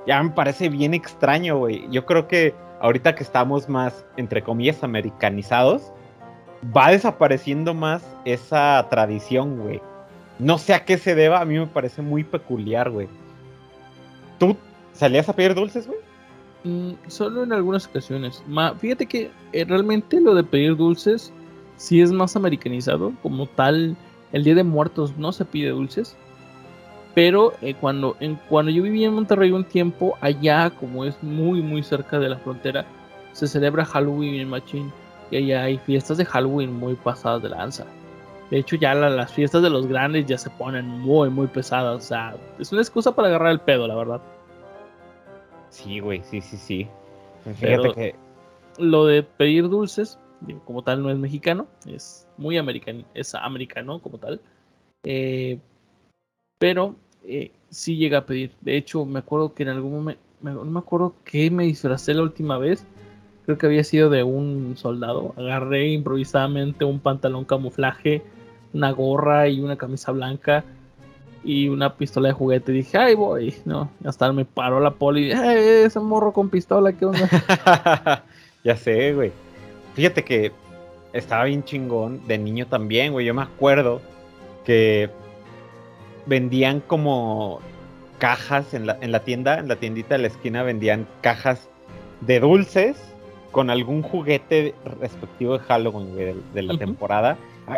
Ya 0.08 0.22
me 0.22 0.30
parece 0.32 0.70
bien 0.70 0.94
extraño, 0.94 1.58
güey. 1.58 1.88
Yo 1.90 2.06
creo 2.06 2.28
que 2.28 2.56
ahorita 2.80 3.16
que 3.16 3.24
estamos 3.24 3.68
más, 3.68 4.06
entre 4.18 4.42
comillas, 4.42 4.84
americanizados, 4.84 5.92
va 6.76 6.92
desapareciendo 6.92 7.74
más 7.74 8.04
esa 8.26 8.86
tradición, 8.90 9.58
güey. 9.58 9.82
No 10.40 10.58
sé 10.58 10.74
a 10.74 10.86
qué 10.86 10.98
se 10.98 11.16
deba, 11.16 11.42
a 11.42 11.46
mí 11.46 11.58
me 11.58 11.68
parece 11.68 12.02
muy 12.02 12.24
peculiar, 12.24 12.90
güey. 12.90 13.08
¿Tú 14.40 14.56
salías 14.94 15.30
a 15.30 15.34
pedir 15.36 15.54
dulces, 15.54 15.88
güey? 15.88 16.00
Mm, 16.64 16.94
solo 17.08 17.44
en 17.44 17.54
algunas 17.54 17.88
ocasiones. 17.88 18.44
Ma- 18.48 18.74
fíjate 18.76 19.06
que 19.06 19.32
eh, 19.54 19.66
realmente 19.66 20.20
lo 20.20 20.36
de 20.36 20.44
pedir 20.44 20.76
dulces 20.76 21.32
sí 21.78 22.02
es 22.02 22.12
más 22.12 22.36
americanizado. 22.36 23.14
Como 23.22 23.48
tal, 23.48 23.96
el 24.32 24.44
Día 24.44 24.56
de 24.56 24.64
Muertos 24.64 25.18
no 25.18 25.32
se 25.32 25.46
pide 25.46 25.70
dulces. 25.70 26.16
Pero 27.14 27.54
eh, 27.62 27.74
cuando, 27.74 28.16
cuando 28.48 28.72
yo 28.72 28.84
vivía 28.84 29.08
en 29.08 29.14
Monterrey 29.16 29.52
un 29.52 29.66
tiempo, 29.66 30.18
allá, 30.22 30.70
como 30.70 31.04
es 31.04 31.22
muy, 31.22 31.62
muy 31.62 31.84
cerca 31.84 32.20
de 32.20 32.30
la 32.30 32.38
frontera, 32.38 32.86
se 33.34 33.48
celebra 33.48 33.84
Halloween 33.86 34.36
en 34.36 34.50
Machín. 34.50 34.92
Y 35.32 35.38
allá 35.38 35.64
hay 35.64 35.78
fiestas 35.80 36.18
de 36.18 36.26
Halloween 36.26 36.74
muy 36.74 36.96
pasadas 36.96 37.42
de 37.42 37.50
lanza. 37.50 37.86
De 38.52 38.60
hecho, 38.60 38.76
ya 38.76 38.94
las 38.94 39.32
fiestas 39.32 39.64
de 39.64 39.70
los 39.70 39.88
grandes 39.88 40.26
ya 40.26 40.38
se 40.38 40.50
ponen 40.50 40.86
muy, 40.86 41.30
muy 41.30 41.48
pesadas. 41.48 42.04
O 42.04 42.08
sea, 42.08 42.36
es 42.60 42.72
una 42.72 42.82
excusa 42.82 43.16
para 43.16 43.30
agarrar 43.30 43.52
el 43.52 43.62
pedo, 43.62 43.88
la 43.88 43.96
verdad. 43.96 44.22
Sí, 45.70 46.00
güey, 46.02 46.22
sí, 46.24 46.42
sí, 46.42 46.58
sí. 46.58 46.88
Fíjate 47.44 47.60
Pero- 47.62 47.94
que. 47.94 48.16
Lo 48.78 49.06
de 49.06 49.22
pedir 49.24 49.68
dulces, 49.68 50.18
como 50.66 50.82
tal, 50.82 51.04
no 51.04 51.10
es 51.12 51.18
mexicano, 51.18 51.68
es 51.86 52.26
muy 52.38 52.58
americano, 52.58 53.04
es 53.14 53.36
americano 53.36 54.00
como 54.00 54.18
tal. 54.18 54.40
Eh, 55.04 55.60
pero 56.58 56.96
eh, 57.26 57.52
sí 57.70 57.98
llega 57.98 58.20
a 58.20 58.26
pedir. 58.26 58.52
De 58.62 58.78
hecho, 58.78 59.06
me 59.06 59.20
acuerdo 59.20 59.54
que 59.54 59.64
en 59.64 59.70
algún 59.70 59.92
momento, 59.92 60.22
no 60.42 60.64
me 60.64 60.80
acuerdo 60.80 61.16
qué 61.26 61.52
me 61.52 61.66
disfracé 61.66 62.14
la 62.14 62.24
última 62.24 62.58
vez. 62.58 62.86
Creo 63.46 63.58
que 63.58 63.66
había 63.66 63.84
sido 63.84 64.10
de 64.10 64.24
un 64.24 64.76
soldado. 64.78 65.34
Agarré 65.38 65.90
improvisadamente 65.90 66.86
un 66.86 67.00
pantalón 67.00 67.46
camuflaje, 67.46 68.22
una 68.74 68.92
gorra 68.92 69.48
y 69.48 69.60
una 69.62 69.76
camisa 69.78 70.12
blanca 70.12 70.64
y 71.44 71.68
una 71.68 71.96
pistola 71.96 72.30
de 72.30 72.34
juguete. 72.34 72.72
Dije, 72.72 72.98
ay, 72.98 73.16
voy. 73.16 73.56
No, 73.66 73.90
hasta 74.06 74.32
me 74.32 74.46
paró 74.46 74.80
la 74.80 74.92
poli. 74.92 75.32
"Eh, 75.32 75.86
ese 75.86 76.00
morro 76.00 76.32
con 76.34 76.50
pistola, 76.50 76.94
¿qué 76.94 77.06
onda? 77.06 77.28
ya 78.64 78.76
sé, 78.78 79.14
güey. 79.14 79.32
Fíjate 79.96 80.24
que 80.24 80.52
estaba 81.14 81.46
bien 81.46 81.64
chingón 81.64 82.26
de 82.28 82.38
niño 82.38 82.68
también, 82.68 83.12
güey. 83.12 83.26
Yo 83.26 83.34
me 83.34 83.42
acuerdo 83.42 84.02
que 84.66 85.10
vendían 86.28 86.80
como 86.82 87.60
cajas 88.20 88.76
en 88.76 88.86
la, 88.86 88.98
en 89.02 89.12
la 89.12 89.22
tienda, 89.22 89.58
en 89.58 89.68
la 89.68 89.78
tiendita 89.78 90.16
de 90.16 90.22
la 90.22 90.28
esquina 90.28 90.62
vendían 90.62 91.08
cajas 91.22 91.68
de 92.22 92.40
dulces 92.40 92.96
con 93.52 93.70
algún 93.70 94.02
juguete 94.02 94.76
respectivo 95.00 95.58
de 95.58 95.60
Halloween, 95.66 96.14
güey, 96.14 96.26
de, 96.26 96.36
de 96.54 96.62
la 96.62 96.78
temporada. 96.78 97.38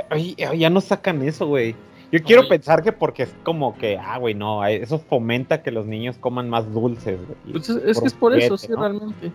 Ay, 0.10 0.36
ya 0.58 0.70
no 0.70 0.82
sacan 0.82 1.22
eso, 1.22 1.48
güey. 1.48 1.76
Yo 2.12 2.22
quiero 2.22 2.44
Ay. 2.44 2.50
pensar 2.50 2.84
que 2.84 2.92
porque 2.92 3.24
es 3.24 3.36
como 3.44 3.76
que, 3.76 3.98
ah, 3.98 4.20
güey, 4.20 4.36
no, 4.36 4.64
eso 4.66 5.00
fomenta 5.00 5.64
que 5.64 5.72
los 5.72 5.88
niños 5.88 6.18
coman 6.20 6.48
más 6.48 6.72
dulces, 6.72 7.20
güey. 7.26 7.54
Pues 7.54 7.70
es, 7.70 7.84
es 7.84 8.00
que 8.00 8.08
es 8.08 8.14
por 8.14 8.38
eso, 8.38 8.58
sí, 8.58 8.68
¿no? 8.70 8.78
realmente. 8.78 9.32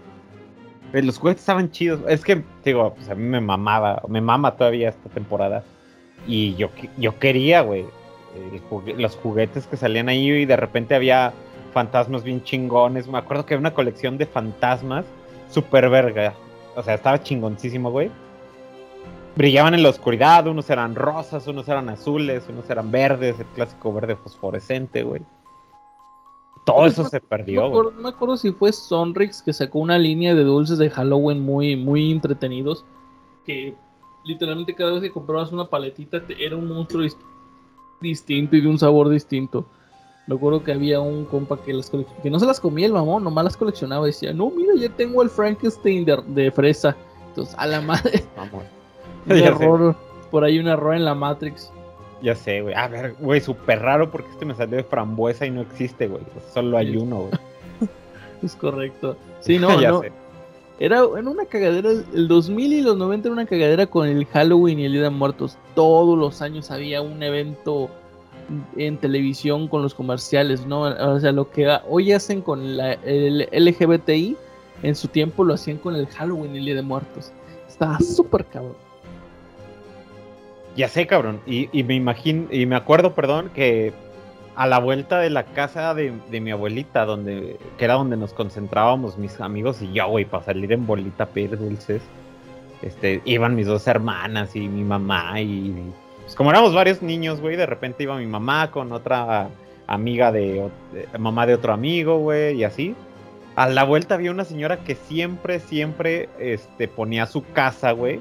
Los 0.92 1.18
juguetes 1.18 1.42
estaban 1.42 1.70
chidos. 1.70 2.00
Es 2.08 2.24
que, 2.24 2.42
digo, 2.64 2.94
pues 2.94 3.10
a 3.10 3.14
mí 3.14 3.24
me 3.24 3.40
mamaba, 3.40 4.02
me 4.08 4.20
mama 4.20 4.56
todavía 4.56 4.90
esta 4.90 5.08
temporada. 5.10 5.64
Y 6.26 6.54
yo, 6.54 6.70
yo 6.96 7.18
quería, 7.18 7.62
güey, 7.62 7.84
los 8.96 9.16
juguetes 9.16 9.66
que 9.66 9.76
salían 9.76 10.08
ahí 10.08 10.30
y 10.30 10.46
de 10.46 10.56
repente 10.56 10.94
había 10.94 11.32
fantasmas 11.74 12.22
bien 12.22 12.42
chingones. 12.42 13.08
Me 13.08 13.18
acuerdo 13.18 13.44
que 13.44 13.54
había 13.54 13.60
una 13.60 13.74
colección 13.74 14.18
de 14.18 14.26
fantasmas 14.26 15.04
super 15.50 15.88
verga. 15.90 16.34
O 16.76 16.82
sea, 16.82 16.94
estaba 16.94 17.22
chingoncísimo, 17.22 17.90
güey. 17.90 18.10
Brillaban 19.36 19.74
en 19.74 19.82
la 19.82 19.90
oscuridad, 19.90 20.46
unos 20.46 20.68
eran 20.70 20.94
rosas, 20.94 21.46
unos 21.46 21.68
eran 21.68 21.88
azules, 21.88 22.44
unos 22.48 22.68
eran 22.70 22.90
verdes, 22.90 23.38
el 23.38 23.46
clásico 23.46 23.92
verde 23.92 24.16
fosforescente, 24.16 25.02
güey. 25.04 25.22
Todo 26.64 26.86
eso 26.86 27.04
no- 27.04 27.08
se 27.08 27.20
No 27.20 27.26
perdió, 27.28 27.62
me, 27.62 27.68
güey. 27.68 27.80
acuerdo, 27.80 27.90
no 27.96 28.02
me 28.02 28.08
acuerdo 28.10 28.36
si 28.36 28.52
fue 28.52 28.72
Sonrix 28.72 29.40
que 29.42 29.52
sacó 29.52 29.78
una 29.78 29.96
línea 29.98 30.34
de 30.34 30.44
dulces 30.44 30.78
de 30.78 30.90
Halloween 30.90 31.40
muy, 31.40 31.76
muy 31.76 32.10
entretenidos. 32.10 32.84
Que 33.46 33.74
literalmente 34.24 34.74
cada 34.74 34.92
vez 34.92 35.00
que 35.02 35.10
comprabas 35.10 35.52
una 35.52 35.66
paletita 35.66 36.26
te- 36.26 36.44
era 36.44 36.56
un 36.56 36.68
monstruo 36.68 37.02
dis- 37.04 37.16
distinto 38.00 38.56
y 38.56 38.60
de 38.60 38.68
un 38.68 38.78
sabor 38.78 39.08
distinto. 39.08 39.64
Me 40.28 40.34
acuerdo 40.36 40.62
que 40.62 40.72
había 40.72 41.00
un 41.00 41.24
compa 41.24 41.58
que 41.60 41.72
las 41.72 41.90
que 41.90 42.30
no 42.30 42.38
se 42.38 42.46
las 42.46 42.60
comía 42.60 42.86
el 42.86 42.92
mamón, 42.92 43.24
nomás 43.24 43.44
las 43.44 43.56
coleccionaba 43.56 44.06
y 44.06 44.10
decía, 44.10 44.32
no, 44.32 44.50
mira, 44.50 44.74
ya 44.76 44.88
tengo 44.90 45.22
el 45.22 45.30
Frankenstein 45.30 46.04
de, 46.04 46.22
de 46.28 46.50
fresa. 46.52 46.94
Entonces, 47.28 47.54
a 47.58 47.66
la 47.66 47.80
madre, 47.80 48.22
Vamos. 48.36 48.62
un 49.26 49.36
Ya 49.36 49.56
sé. 49.56 49.64
error, 49.64 49.96
por 50.30 50.44
ahí 50.44 50.58
un 50.60 50.68
error 50.68 50.94
en 50.94 51.04
la 51.04 51.14
Matrix. 51.14 51.72
Ya 52.22 52.34
sé, 52.34 52.60
güey. 52.62 52.74
A 52.74 52.88
ver, 52.88 53.14
güey, 53.20 53.40
súper 53.40 53.80
raro 53.80 54.10
porque 54.10 54.28
este 54.30 54.44
me 54.44 54.54
salió 54.54 54.76
de 54.76 54.84
frambuesa 54.84 55.46
y 55.46 55.50
no 55.50 55.62
existe, 55.62 56.08
güey. 56.08 56.22
Solo 56.52 56.76
hay 56.76 56.92
Sí. 56.92 56.96
uno, 56.98 57.16
güey. 57.22 57.32
Es 58.42 58.54
correcto. 58.54 59.16
Sí, 59.40 59.58
no, 59.58 59.80
ya 59.80 59.90
no. 59.90 60.00
sé. 60.02 60.12
Era 60.80 61.00
en 61.18 61.26
una 61.26 61.44
cagadera, 61.46 61.90
el 61.90 62.28
2000 62.28 62.72
y 62.72 62.82
los 62.82 62.96
90 62.96 63.28
era 63.28 63.32
una 63.32 63.46
cagadera 63.46 63.86
con 63.86 64.06
el 64.06 64.24
Halloween 64.26 64.78
y 64.78 64.84
el 64.84 64.92
Día 64.92 65.02
de 65.02 65.10
Muertos. 65.10 65.56
Todos 65.74 66.16
los 66.16 66.40
años 66.40 66.70
había 66.70 67.02
un 67.02 67.20
evento 67.22 67.88
en 68.76 68.96
televisión 68.98 69.68
con 69.68 69.82
los 69.82 69.94
comerciales, 69.94 70.66
¿no? 70.66 70.82
O 70.82 71.20
sea, 71.20 71.32
lo 71.32 71.50
que 71.50 71.68
hoy 71.88 72.12
hacen 72.12 72.40
con 72.40 72.62
el 72.62 73.48
LGBTI, 73.52 74.36
en 74.82 74.94
su 74.94 75.08
tiempo 75.08 75.44
lo 75.44 75.54
hacían 75.54 75.78
con 75.78 75.96
el 75.96 76.06
Halloween 76.06 76.54
y 76.54 76.58
el 76.58 76.64
Día 76.66 76.74
de 76.76 76.82
Muertos. 76.82 77.32
Estaba 77.68 77.98
súper 78.00 78.44
cabrón. 78.46 78.76
Ya 80.76 80.88
sé, 80.88 81.06
cabrón. 81.06 81.40
Y, 81.46 81.68
me 81.82 81.94
imagino, 81.94 82.46
y 82.50 82.64
me 82.66 82.76
acuerdo, 82.76 83.14
perdón, 83.14 83.50
que 83.54 83.92
a 84.54 84.66
la 84.66 84.78
vuelta 84.78 85.18
de 85.18 85.30
la 85.30 85.44
casa 85.44 85.94
de, 85.94 86.12
de 86.30 86.40
mi 86.40 86.50
abuelita, 86.50 87.04
donde, 87.04 87.58
que 87.76 87.84
era 87.84 87.94
donde 87.94 88.16
nos 88.16 88.32
concentrábamos 88.32 89.18
mis 89.18 89.40
amigos 89.40 89.82
y 89.82 89.92
yo, 89.92 90.08
güey, 90.08 90.24
para 90.24 90.44
salir 90.44 90.72
en 90.72 90.86
bolita 90.86 91.24
a 91.24 91.26
pedir 91.26 91.58
dulces, 91.58 92.02
este, 92.82 93.20
iban 93.24 93.56
mis 93.56 93.66
dos 93.66 93.86
hermanas 93.86 94.54
y 94.54 94.68
mi 94.68 94.84
mamá 94.84 95.40
y 95.40 95.74
pues 96.28 96.36
como 96.36 96.50
éramos 96.50 96.74
varios 96.74 97.00
niños, 97.00 97.40
güey, 97.40 97.56
de 97.56 97.64
repente 97.64 98.02
iba 98.02 98.18
mi 98.18 98.26
mamá 98.26 98.70
con 98.70 98.92
otra 98.92 99.48
amiga 99.86 100.30
de, 100.30 100.68
de- 100.92 101.18
mamá 101.18 101.46
de 101.46 101.54
otro 101.54 101.72
amigo, 101.72 102.18
güey, 102.18 102.58
y 102.58 102.64
así. 102.64 102.94
A 103.56 103.66
la 103.66 103.84
vuelta 103.84 104.14
había 104.14 104.30
una 104.30 104.44
señora 104.44 104.84
que 104.84 104.94
siempre, 104.94 105.58
siempre, 105.58 106.28
este, 106.38 106.86
ponía 106.86 107.24
su 107.24 107.42
casa, 107.44 107.92
güey, 107.92 108.20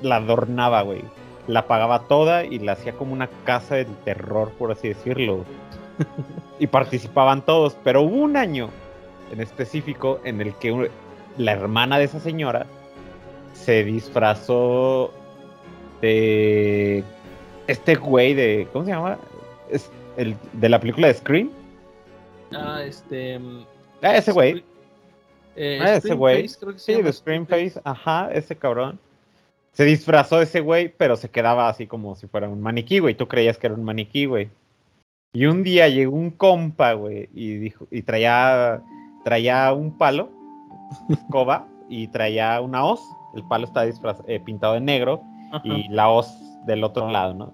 la 0.00 0.16
adornaba, 0.16 0.82
güey 0.82 1.02
la 1.46 1.66
pagaba 1.66 2.00
toda 2.08 2.44
y 2.44 2.58
la 2.58 2.72
hacía 2.72 2.92
como 2.94 3.12
una 3.12 3.28
casa 3.44 3.74
del 3.74 3.94
terror, 4.04 4.50
por 4.58 4.72
así 4.72 4.88
decirlo. 4.88 5.44
y 6.58 6.66
participaban 6.66 7.42
todos, 7.42 7.76
pero 7.84 8.02
hubo 8.02 8.16
un 8.16 8.36
año 8.36 8.70
en 9.32 9.40
específico 9.40 10.20
en 10.24 10.40
el 10.40 10.54
que 10.54 10.90
la 11.36 11.52
hermana 11.52 11.98
de 11.98 12.04
esa 12.04 12.20
señora 12.20 12.66
se 13.52 13.84
disfrazó 13.84 15.12
de 16.00 17.04
este 17.66 17.94
güey 17.94 18.34
de 18.34 18.68
¿cómo 18.72 18.84
se 18.84 18.90
llama? 18.92 19.18
Es 19.70 19.90
el 20.16 20.36
de 20.52 20.68
la 20.68 20.78
película 20.80 21.08
de 21.08 21.14
Scream. 21.14 21.50
Ah, 22.52 22.82
este. 22.84 23.38
mm, 23.38 23.64
Ah, 24.02 24.16
ese 24.16 24.32
güey. 24.32 24.62
eh, 25.56 25.78
Ah, 25.82 25.94
ese 25.96 26.14
güey. 26.14 26.48
Sí, 26.48 26.92
llama 26.92 27.02
de 27.02 27.12
Scream 27.12 27.46
Face, 27.46 27.80
ajá, 27.84 28.30
ese 28.32 28.56
cabrón. 28.56 28.98
Se 29.72 29.84
disfrazó 29.84 30.40
ese 30.40 30.60
güey, 30.60 30.88
pero 30.96 31.16
se 31.16 31.30
quedaba 31.30 31.68
así 31.68 31.86
como 31.86 32.14
si 32.14 32.26
fuera 32.28 32.48
un 32.48 32.60
maniquí, 32.60 33.00
güey. 33.00 33.14
Tú 33.14 33.26
creías 33.26 33.58
que 33.58 33.66
era 33.66 33.74
un 33.74 33.82
maniquí, 33.82 34.26
güey. 34.26 34.50
Y 35.32 35.46
un 35.46 35.64
día 35.64 35.88
llegó 35.88 36.14
un 36.16 36.30
compa, 36.30 36.92
güey, 36.92 37.28
y 37.34 37.56
dijo, 37.56 37.88
y 37.90 38.02
traía, 38.02 38.82
traía 39.24 39.72
un 39.72 39.98
palo, 39.98 40.28
escoba, 41.10 41.66
y 41.88 42.06
traía 42.08 42.60
una 42.60 42.84
hoz. 42.84 43.00
El 43.34 43.42
palo 43.48 43.64
está 43.64 43.84
disfraz- 43.84 44.22
eh, 44.28 44.38
pintado 44.38 44.74
de 44.74 44.80
negro 44.80 45.22
Ajá. 45.50 45.66
y 45.66 45.88
la 45.88 46.08
hoz 46.08 46.32
del 46.66 46.84
otro 46.84 47.10
lado, 47.10 47.34
¿no? 47.34 47.52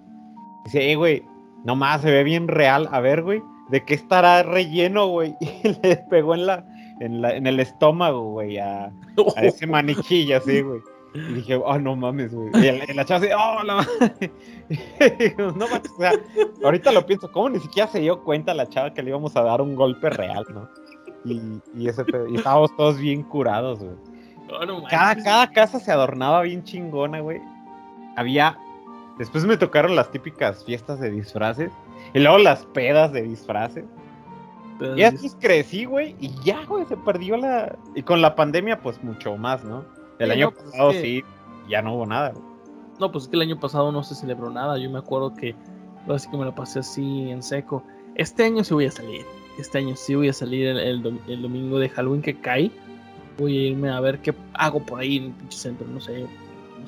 Dice, 0.64 0.90
eh, 0.90 0.96
güey, 0.96 1.22
nomás 1.64 2.02
se 2.02 2.10
ve 2.10 2.24
bien 2.24 2.48
real. 2.48 2.88
A 2.92 3.00
ver, 3.00 3.22
güey, 3.22 3.42
¿de 3.70 3.84
qué 3.84 3.94
estará 3.94 4.42
relleno, 4.42 5.06
güey? 5.08 5.36
Y 5.40 5.68
le 5.82 5.96
pegó 6.10 6.34
en 6.34 6.46
la, 6.46 6.64
en 7.00 7.22
la, 7.22 7.36
en 7.36 7.46
el 7.46 7.60
estómago, 7.60 8.30
güey, 8.32 8.58
a, 8.58 8.86
a 8.86 8.92
ese 9.42 9.66
maniquí, 9.66 10.32
así, 10.32 10.60
güey. 10.62 10.80
Y 11.12 11.34
dije, 11.34 11.56
oh, 11.56 11.76
no 11.78 11.96
mames, 11.96 12.32
güey. 12.32 12.50
Y 12.54 12.94
la, 12.94 13.04
chava 13.04 13.18
así, 13.18 13.28
oh, 13.36 13.64
la 13.64 13.74
madre. 13.76 14.30
no 15.38 15.66
mames, 15.66 15.90
o 15.90 15.98
sea, 15.98 16.12
ahorita 16.62 16.92
lo 16.92 17.04
pienso, 17.04 17.32
¿cómo 17.32 17.50
ni 17.50 17.58
siquiera 17.58 17.88
se 17.88 17.98
dio 17.98 18.22
cuenta 18.22 18.54
la 18.54 18.68
chava 18.68 18.94
que 18.94 19.02
le 19.02 19.10
íbamos 19.10 19.34
a 19.36 19.42
dar 19.42 19.60
un 19.60 19.74
golpe 19.74 20.08
real, 20.08 20.44
no? 20.54 20.68
Y, 21.24 21.40
y, 21.74 21.88
ese, 21.88 22.04
pedo- 22.04 22.28
y 22.28 22.36
estábamos 22.36 22.74
todos 22.76 22.98
bien 22.98 23.24
curados, 23.24 23.80
güey. 23.80 23.96
Oh, 24.52 24.64
no 24.64 24.82
Cada, 24.84 25.16
cada 25.22 25.50
casa 25.50 25.78
se 25.80 25.90
adornaba 25.92 26.42
bien 26.42 26.62
chingona, 26.64 27.20
güey. 27.20 27.40
Había. 28.16 28.56
Después 29.20 29.44
me 29.44 29.56
tocaron 29.56 29.94
las 29.94 30.10
típicas 30.10 30.64
fiestas 30.64 30.98
de 30.98 31.10
disfraces. 31.10 31.70
Y 32.14 32.18
luego 32.20 32.38
las 32.38 32.64
pedas 32.66 33.12
de 33.12 33.22
disfraces. 33.22 33.84
Y 34.96 35.02
así 35.02 35.28
crecí, 35.38 35.84
güey. 35.84 36.16
Y 36.20 36.30
ya, 36.42 36.64
güey, 36.64 36.86
se 36.86 36.96
perdió 36.96 37.36
la. 37.36 37.76
Y 37.94 38.02
con 38.02 38.22
la 38.22 38.34
pandemia, 38.34 38.80
pues 38.80 39.02
mucho 39.04 39.36
más, 39.36 39.62
¿no? 39.62 39.84
El 40.18 40.28
Sí, 40.28 40.32
año 40.32 40.46
no, 40.46 40.52
pues, 40.52 40.64
es 40.64 40.70
pasado 40.72 40.90
que- 40.92 41.02
sí, 41.02 41.22
ya 41.68 41.82
no 41.82 41.94
hubo 41.94 42.06
nada, 42.06 42.30
güey. 42.30 42.42
No, 42.98 43.12
pues 43.12 43.24
es 43.24 43.30
que 43.30 43.36
el 43.36 43.42
año 43.42 43.60
pasado 43.60 43.92
no 43.92 44.02
se 44.02 44.14
celebró 44.14 44.48
nada. 44.50 44.78
Yo 44.78 44.90
me 44.90 44.98
acuerdo 44.98 45.34
que 45.34 45.54
así 46.08 46.30
que 46.30 46.36
me 46.38 46.44
lo 46.46 46.54
pasé 46.54 46.78
así 46.80 47.30
en 47.30 47.42
seco. 47.42 47.82
Este 48.14 48.42
año 48.44 48.64
sí 48.64 48.72
voy 48.74 48.86
a 48.86 48.90
salir. 48.90 49.24
Este 49.58 49.78
año 49.78 49.94
sí 49.96 50.14
voy 50.14 50.28
a 50.30 50.32
salir 50.32 50.66
el, 50.68 50.78
el 50.78 51.02
dom- 51.02 51.20
el 51.28 51.42
domingo 51.42 51.78
de 51.78 51.90
Halloween 51.90 52.22
que 52.22 52.40
cae. 52.40 52.70
Voy 53.38 53.56
a 53.58 53.68
irme 53.68 53.90
a 53.90 54.00
ver 54.00 54.20
qué 54.20 54.34
hago 54.54 54.80
por 54.80 55.00
ahí 55.00 55.18
en 55.18 55.24
el 55.24 55.32
pinche 55.32 55.58
centro. 55.58 55.86
No 55.86 56.00
sé. 56.00 56.26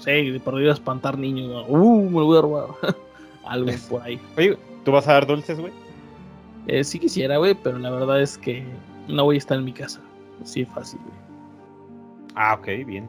Sé, 0.03 0.11
de 0.11 0.41
perdido 0.41 0.71
a 0.71 0.75
espantar 0.75 1.17
niños, 1.19 1.49
¿no? 1.49 1.65
uh, 1.67 2.11
me 2.11 2.21
lo 2.21 2.27
voy 2.27 2.39
a 2.39 2.41
robar. 2.43 2.67
Algo 3.45 3.71
por 3.89 4.03
ahí. 4.03 4.21
Oye, 4.37 4.59
¿tú 4.85 4.93
vas 4.93 5.09
a 5.09 5.15
dar 5.15 5.27
dulces, 5.27 5.61
güey? 5.61 5.73
Eh, 6.67 6.85
sí 6.85 6.99
quisiera, 6.99 7.39
güey, 7.39 7.55
pero 7.55 7.79
la 7.79 7.91
verdad 7.91 8.21
es 8.21 8.39
que 8.39 8.65
no 9.09 9.25
voy 9.25 9.37
a 9.37 9.39
estar 9.39 9.59
en 9.59 9.65
mi 9.65 9.73
casa. 9.73 10.01
Así 10.43 10.65
fácil, 10.65 11.01
güey. 11.01 11.17
Ah, 12.35 12.55
ok, 12.55 12.87
bien. 12.87 13.09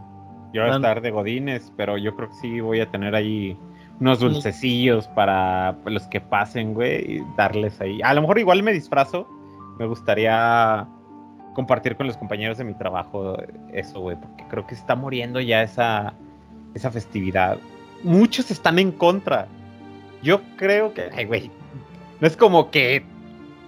Yo 0.54 0.62
voy 0.62 0.72
a 0.72 0.76
estar 0.76 1.02
de 1.02 1.12
godines, 1.12 1.72
pero 1.78 1.98
yo 1.98 2.16
creo 2.16 2.30
que 2.30 2.36
sí 2.36 2.60
voy 2.60 2.80
a 2.80 2.90
tener 2.90 3.16
ahí 3.16 3.58
unos 4.00 4.20
dulcecillos 4.20 5.08
para 5.10 5.76
los 5.86 6.04
que 6.08 6.20
pasen, 6.20 6.74
güey, 6.74 7.18
y 7.18 7.24
darles 7.38 7.80
ahí. 7.82 8.02
A 8.04 8.14
lo 8.14 8.22
mejor 8.22 8.40
igual 8.40 8.62
me 8.62 8.74
disfrazo. 8.74 9.28
Me 9.80 9.88
gustaría 9.88 10.88
compartir 11.54 11.96
con 11.96 12.08
los 12.08 12.18
compañeros 12.18 12.58
de 12.58 12.64
mi 12.64 12.74
trabajo 12.74 13.38
eso, 13.72 14.02
güey, 14.02 14.18
porque 14.20 14.44
creo 14.50 14.68
que 14.68 14.76
está 14.76 14.96
muriendo 14.96 15.40
ya 15.40 15.64
esa, 15.64 16.14
esa 16.74 16.92
festividad. 16.92 17.58
Muchos 18.04 18.52
están 18.52 18.80
en 18.80 18.92
contra. 18.92 19.48
Yo 20.22 20.42
creo 20.58 20.94
que, 20.94 21.10
ay, 21.16 21.26
güey, 21.26 21.52
no 22.20 22.28
es 22.28 22.36
como 22.38 22.72
que 22.72 23.04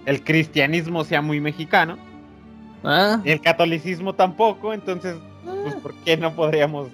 el 0.06 0.22
cristianismo 0.24 1.04
sea 1.04 1.20
muy 1.22 1.40
mexicano. 1.40 1.96
Ah. 2.84 3.20
El 3.24 3.40
catolicismo 3.40 4.14
tampoco, 4.14 4.72
entonces, 4.72 5.16
pues, 5.44 5.74
Ah. 5.74 5.78
¿por 5.82 5.94
qué 6.04 6.16
no 6.16 6.34
podríamos? 6.34 6.88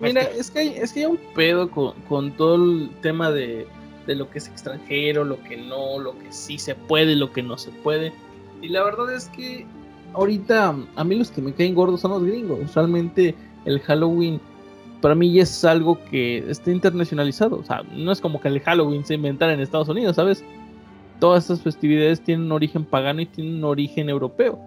Mira, 0.00 0.22
Este- 0.22 0.40
es 0.40 0.50
que 0.50 0.58
hay, 0.60 0.68
es 0.76 0.92
que 0.92 1.00
hay 1.00 1.06
un 1.06 1.18
pedo 1.34 1.70
con, 1.70 1.92
con 2.08 2.32
todo 2.32 2.54
el 2.56 2.90
tema 3.02 3.30
de, 3.30 3.66
de 4.06 4.14
lo 4.14 4.30
que 4.30 4.38
es 4.38 4.46
extranjero, 4.48 5.24
lo 5.24 5.42
que 5.42 5.56
no, 5.56 5.98
lo 5.98 6.16
que 6.18 6.32
sí 6.32 6.58
se 6.58 6.74
puede, 6.74 7.16
lo 7.16 7.32
que 7.32 7.42
no 7.42 7.58
se 7.58 7.70
puede. 7.70 8.12
Y 8.62 8.68
la 8.68 8.82
verdad 8.84 9.12
es 9.12 9.26
que 9.28 9.66
ahorita 10.14 10.74
a 10.96 11.04
mí 11.04 11.16
los 11.16 11.30
que 11.30 11.40
me 11.42 11.52
caen 11.52 11.74
gordos 11.74 12.00
son 12.00 12.12
los 12.12 12.24
gringos. 12.24 12.74
Realmente 12.74 13.34
el 13.64 13.80
Halloween 13.80 14.40
para 15.00 15.14
mí 15.14 15.32
ya 15.32 15.42
es 15.42 15.64
algo 15.64 15.98
que 16.10 16.38
está 16.50 16.70
internacionalizado. 16.70 17.58
O 17.58 17.64
sea, 17.64 17.82
no 17.94 18.12
es 18.12 18.20
como 18.20 18.40
que 18.40 18.48
el 18.48 18.60
Halloween 18.60 19.04
se 19.04 19.14
inventara 19.14 19.52
en 19.52 19.60
Estados 19.60 19.88
Unidos, 19.88 20.16
¿sabes? 20.16 20.44
Todas 21.20 21.44
estas 21.44 21.62
festividades 21.62 22.20
tienen 22.20 22.46
un 22.46 22.52
origen 22.52 22.84
pagano 22.84 23.20
y 23.20 23.26
tienen 23.26 23.56
un 23.56 23.64
origen 23.64 24.08
europeo. 24.08 24.58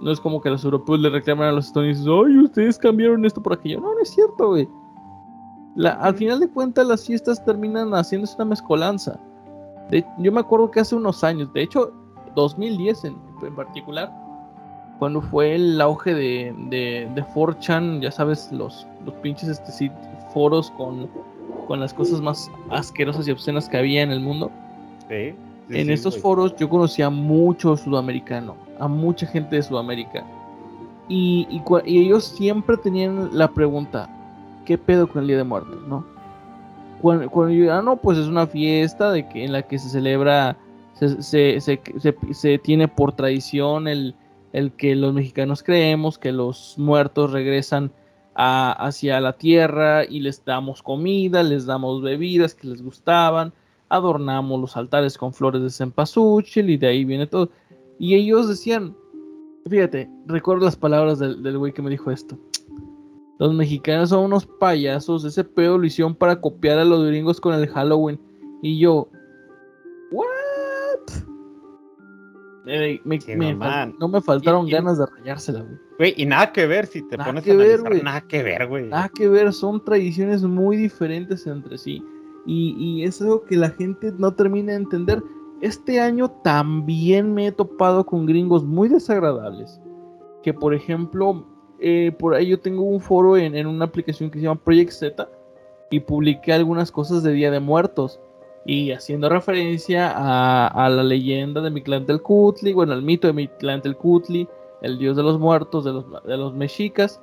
No 0.00 0.10
es 0.10 0.20
como 0.20 0.40
que 0.40 0.50
los 0.50 0.64
europeos 0.64 1.00
le 1.00 1.10
reclaman 1.10 1.48
a 1.48 1.52
los 1.52 1.66
estadounidenses, 1.66 2.06
ay, 2.06 2.38
ustedes 2.38 2.78
cambiaron 2.78 3.24
esto 3.24 3.42
por 3.42 3.52
aquello. 3.52 3.80
No, 3.80 3.94
no 3.94 4.00
es 4.00 4.10
cierto, 4.10 4.48
güey. 4.48 4.68
Al 5.84 6.14
final 6.14 6.40
de 6.40 6.48
cuentas, 6.48 6.86
las 6.86 7.06
fiestas 7.06 7.44
terminan 7.44 7.90
haciéndose 7.92 8.34
una 8.36 8.46
mezcolanza. 8.46 9.20
Yo 10.18 10.32
me 10.32 10.40
acuerdo 10.40 10.70
que 10.70 10.80
hace 10.80 10.94
unos 10.94 11.22
años, 11.22 11.52
de 11.52 11.62
hecho, 11.62 11.92
2010 12.34 13.04
en, 13.04 13.16
en 13.42 13.54
particular, 13.54 14.12
cuando 15.00 15.20
fue 15.20 15.56
el 15.56 15.80
auge 15.80 16.14
de, 16.14 16.54
de, 16.68 17.08
de 17.14 17.24
4chan, 17.24 18.00
ya 18.00 18.12
sabes, 18.12 18.52
los, 18.52 18.86
los 19.04 19.14
pinches 19.16 19.48
este, 19.48 19.72
sí, 19.72 19.90
foros 20.32 20.70
con, 20.76 21.08
con 21.66 21.80
las 21.80 21.92
cosas 21.92 22.20
más 22.20 22.48
asquerosas 22.70 23.26
y 23.26 23.32
obscenas 23.32 23.68
que 23.68 23.76
había 23.78 24.02
en 24.02 24.12
el 24.12 24.20
mundo 24.20 24.50
Sí, 25.08 25.34
sí, 25.68 25.80
en 25.80 25.90
estos 25.90 26.14
foros 26.22 26.54
yo 26.56 26.68
conocí 26.68 27.02
a 27.02 27.10
mucho 27.10 27.76
sudamericano, 27.76 28.54
a 28.78 28.86
mucha 28.86 29.26
gente 29.26 29.56
de 29.56 29.62
Sudamérica. 29.64 30.24
Y, 31.08 31.48
y 31.84 31.98
ellos 31.98 32.24
siempre 32.24 32.76
tenían 32.76 33.30
la 33.36 33.48
pregunta, 33.48 34.08
¿qué 34.64 34.78
pedo 34.78 35.08
con 35.08 35.22
el 35.22 35.26
Día 35.28 35.38
de 35.38 35.44
Muertos? 35.44 35.80
¿No? 35.88 36.04
Cuando, 37.02 37.28
cuando 37.30 37.52
yo, 37.54 37.74
ah, 37.74 37.82
no, 37.82 37.96
pues 37.96 38.18
es 38.18 38.26
una 38.28 38.46
fiesta 38.46 39.10
de 39.10 39.26
que, 39.26 39.44
en 39.44 39.52
la 39.52 39.62
que 39.62 39.78
se 39.78 39.88
celebra, 39.88 40.56
se, 40.94 41.20
se- 41.22 41.60
se- 41.60 41.80
se 42.32 42.58
tiene 42.58 42.86
por 42.86 43.12
tradición 43.12 43.88
el, 43.88 44.14
el 44.52 44.72
que 44.72 44.94
los 44.96 45.12
mexicanos 45.12 45.62
creemos 45.62 46.18
que 46.18 46.32
los 46.32 46.74
muertos 46.78 47.32
regresan 47.32 47.92
hacia 48.34 49.20
la 49.20 49.34
tierra 49.34 50.04
y 50.04 50.20
les 50.20 50.44
damos 50.44 50.82
comida, 50.82 51.42
les 51.42 51.66
damos 51.66 52.00
bebidas 52.02 52.54
que 52.54 52.68
les 52.68 52.82
gustaban 52.82 53.52
adornamos 53.90 54.58
los 54.60 54.76
altares 54.76 55.18
con 55.18 55.34
flores 55.34 55.60
de 55.62 55.68
cempasúchil 55.68 56.70
y 56.70 56.78
de 56.78 56.86
ahí 56.86 57.04
viene 57.04 57.26
todo. 57.26 57.50
Y 57.98 58.14
ellos 58.14 58.48
decían, 58.48 58.96
fíjate, 59.68 60.08
recuerdo 60.26 60.64
las 60.64 60.76
palabras 60.76 61.18
del, 61.18 61.42
del 61.42 61.58
güey 61.58 61.74
que 61.74 61.82
me 61.82 61.90
dijo 61.90 62.10
esto. 62.10 62.38
Los 63.38 63.52
mexicanos 63.52 64.10
son 64.10 64.24
unos 64.24 64.46
payasos, 64.46 65.24
ese 65.24 65.44
pedo 65.44 65.76
lo 65.76 65.86
hicieron 65.86 66.14
para 66.14 66.40
copiar 66.40 66.78
a 66.78 66.84
los 66.84 67.06
gringos 67.06 67.40
con 67.40 67.54
el 67.54 67.68
Halloween. 67.68 68.18
Y 68.62 68.78
yo, 68.78 69.08
Eh, 72.72 73.00
me- 73.04 73.20
Sí, 73.20 73.34
me 73.36 73.52
no, 73.54 73.58
fal- 73.64 73.68
man. 73.70 73.96
no 73.98 74.08
me 74.08 74.20
faltaron 74.20 74.66
Y- 74.66 74.70
y- 74.70 74.72
ganas 74.72 74.98
de 74.98 75.06
rayársela, 75.06 75.60
güey. 75.62 75.76
Güey, 75.98 76.14
y 76.16 76.26
nada 76.26 76.52
que 76.52 76.66
ver, 76.66 76.86
si 76.86 77.02
te 77.08 77.16
Nada 77.16 77.30
pones 77.30 77.44
que 77.44 77.50
a 77.50 77.54
ver, 77.56 77.64
analizar, 77.80 77.90
güey. 77.92 78.02
nada 78.02 78.20
que 78.22 78.42
ver, 78.42 78.66
güey. 78.68 78.88
Nada 78.88 79.08
que 79.14 79.28
ver, 79.28 79.52
son 79.52 79.84
tradiciones 79.84 80.42
muy 80.42 80.76
diferentes 80.76 81.46
entre 81.46 81.76
sí. 81.78 82.02
Y, 82.46 82.74
y 82.78 83.04
es 83.04 83.20
algo 83.20 83.42
que 83.44 83.56
la 83.56 83.70
gente 83.70 84.12
no 84.16 84.32
termina 84.32 84.72
de 84.72 84.78
entender. 84.78 85.22
Este 85.60 86.00
año 86.00 86.30
también 86.42 87.34
me 87.34 87.48
he 87.48 87.52
topado 87.52 88.06
con 88.06 88.24
gringos 88.24 88.64
muy 88.64 88.88
desagradables. 88.88 89.80
Que 90.42 90.54
por 90.54 90.72
ejemplo, 90.72 91.44
eh, 91.80 92.12
por 92.18 92.34
ahí 92.34 92.48
yo 92.48 92.60
tengo 92.60 92.82
un 92.82 93.00
foro 93.00 93.36
en, 93.36 93.54
en 93.54 93.66
una 93.66 93.84
aplicación 93.86 94.30
que 94.30 94.38
se 94.38 94.44
llama 94.44 94.60
Project 94.62 94.92
Z 94.92 95.28
y 95.90 96.00
publiqué 96.00 96.52
algunas 96.52 96.90
cosas 96.92 97.22
de 97.22 97.32
Día 97.32 97.50
de 97.50 97.60
Muertos. 97.60 98.20
Y 98.66 98.92
haciendo 98.92 99.28
referencia 99.28 100.12
a, 100.14 100.66
a 100.66 100.88
la 100.90 101.02
leyenda 101.02 101.60
de 101.60 101.70
Mictlantecuhtli, 101.70 102.72
bueno, 102.72 102.92
al 102.92 103.02
mito 103.02 103.26
de 103.26 103.32
Mictlantecuhtli, 103.32 104.48
el 104.82 104.98
dios 104.98 105.16
de 105.16 105.22
los 105.22 105.38
muertos, 105.38 105.84
de 105.84 105.92
los, 105.92 106.24
de 106.24 106.36
los 106.36 106.54
mexicas. 106.54 107.20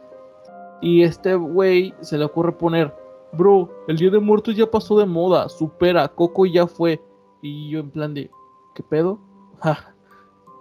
Y 0.82 1.04
este 1.04 1.36
güey 1.36 1.94
se 2.02 2.18
le 2.18 2.26
ocurre 2.26 2.52
poner, 2.52 2.94
bro, 3.34 3.70
el 3.88 3.98
Día 3.98 4.12
de 4.12 4.20
Muertos 4.20 4.56
ya 4.56 4.70
pasó 4.70 4.98
de 5.00 5.06
moda, 5.06 5.50
supera, 5.50 6.08
Coco 6.08 6.46
ya 6.46 6.68
fue. 6.68 7.02
Y 7.42 7.70
yo 7.70 7.80
en 7.80 7.92
plan 7.92 8.14
de, 8.14 8.30
¿qué 8.76 8.84
pedo? 8.84 9.20
Ja, 9.60 9.96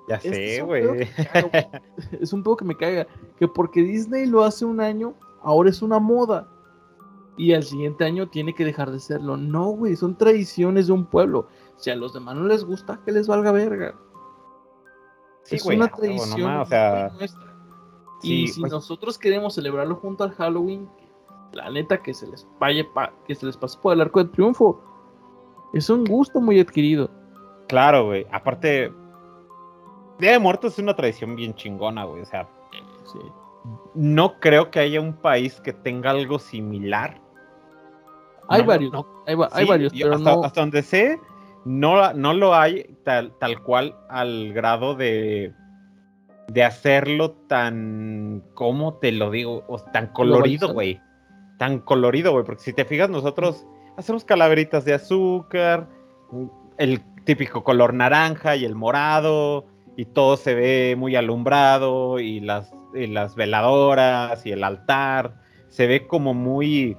ya 0.09 0.17
este 0.17 0.57
sé, 0.57 0.63
güey. 0.63 1.09
es 2.21 2.33
un 2.33 2.43
pedo 2.43 2.57
que 2.57 2.65
me 2.65 2.77
caga. 2.77 3.07
Que 3.39 3.49
porque 3.49 3.83
Disney 3.83 4.27
lo 4.27 4.43
hace 4.43 4.65
un 4.65 4.81
año, 4.81 5.15
ahora 5.43 5.71
es 5.71 5.83
una 5.83 5.99
moda. 5.99 6.49
Y 7.39 7.53
al 7.53 7.63
siguiente 7.65 8.05
año 8.05 8.29
tiene 8.29 8.55
que 8.55 8.65
dejar 8.65 8.91
de 8.91 8.99
serlo. 9.01 9.37
No, 9.37 9.67
güey, 9.67 9.95
son 9.97 10.17
tradiciones 10.17 10.87
de 10.87 10.93
un 10.95 11.05
pueblo. 11.05 11.49
Si 11.77 11.91
a 11.91 11.97
los 11.97 12.15
demás 12.15 12.37
no 12.37 12.45
les 12.45 12.65
gusta, 12.65 13.01
que 13.05 13.13
les 13.13 13.27
valga 13.29 13.53
verga. 13.53 13.95
Sí, 15.43 15.57
es 15.57 15.65
güey, 15.65 15.77
una 15.77 15.89
tradición 15.89 16.41
nomás, 16.41 16.67
o 16.67 16.71
sea, 16.71 17.09
muy 17.11 17.19
nuestra. 17.19 17.55
sí, 18.23 18.43
y 18.43 18.49
si 18.49 18.61
pues- 18.61 18.73
nosotros 18.73 19.19
queremos 19.19 19.55
celebrarlo 19.55 19.97
junto 19.97 20.25
al 20.25 20.33
Halloween, 20.33 20.89
la 21.53 21.71
neta 21.71 22.03
que 22.03 22.13
se 22.15 22.27
les 22.27 22.47
vaya 22.59 22.85
pa- 22.95 23.13
que 23.27 23.35
se 23.35 23.47
les 23.47 23.57
pase 23.57 23.79
por 23.81 23.93
el 23.93 24.01
arco 24.01 24.19
del 24.19 24.31
triunfo. 24.31 24.81
Es 25.73 25.89
un 25.91 26.05
gusto 26.05 26.41
muy 26.41 26.59
adquirido. 26.59 27.11
Claro, 27.69 28.07
güey. 28.07 28.27
Aparte, 28.33 28.93
Día 30.19 30.33
de 30.33 30.39
Muertos 30.39 30.73
es 30.75 30.79
una 30.79 30.97
tradición 30.97 31.37
bien 31.37 31.55
chingona, 31.55 32.05
güey. 32.05 32.23
O 32.23 32.27
sea, 32.27 32.49
Sí. 33.05 33.19
no 33.95 34.41
creo 34.41 34.71
que 34.71 34.81
haya 34.81 35.01
un 35.01 35.13
país 35.15 35.61
que 35.61 35.73
tenga 35.75 36.11
algo 36.11 36.39
similar. 36.39 37.21
Hay 38.49 38.61
No, 38.63 38.67
varios, 38.67 38.93
no, 38.93 39.07
hay, 39.27 39.35
va- 39.35 39.49
hay 39.53 39.65
Sí, 39.65 39.71
varios, 39.71 39.93
pero 39.93 40.15
hasta, 40.15 40.35
no. 40.35 40.45
hasta 40.45 40.61
donde 40.61 40.83
sé, 40.83 41.21
no, 41.65 42.13
no 42.13 42.33
lo 42.35 42.55
hay 42.55 42.97
tal, 43.05 43.33
tal 43.39 43.63
cual 43.63 43.97
al 44.09 44.53
grado 44.53 44.95
de, 44.95 45.53
de 46.49 46.65
hacerlo 46.65 47.33
tan, 47.49 48.43
¿cómo 48.55 48.95
te 48.95 49.11
lo 49.13 49.31
digo? 49.31 49.65
O 49.69 49.79
tan 49.79 50.09
colorido, 50.09 50.73
güey. 50.73 51.01
Tan 51.59 51.81
colorido, 51.81 52.33
güey. 52.33 52.45
Porque 52.45 52.63
si 52.63 52.73
te 52.73 52.85
fijas, 52.85 53.11
nosotros 53.11 53.67
hacemos 53.97 54.25
calaveritas 54.25 54.85
de 54.85 54.95
azúcar, 54.95 55.89
el 56.79 57.01
típico 57.25 57.65
color 57.65 57.95
naranja 57.95 58.55
y 58.55 58.65
el 58.65 58.75
morado, 58.77 59.67
y 59.97 60.05
todo 60.05 60.37
se 60.37 60.55
ve 60.55 60.95
muy 60.97 61.17
alumbrado, 61.17 62.21
y 62.21 62.41
las, 62.41 62.73
y 62.95 63.07
las 63.09 63.35
veladoras 63.35 64.45
y 64.47 64.53
el 64.53 64.63
altar. 64.63 65.35
Se 65.69 65.87
ve 65.87 66.07
como 66.07 66.33
muy 66.35 66.97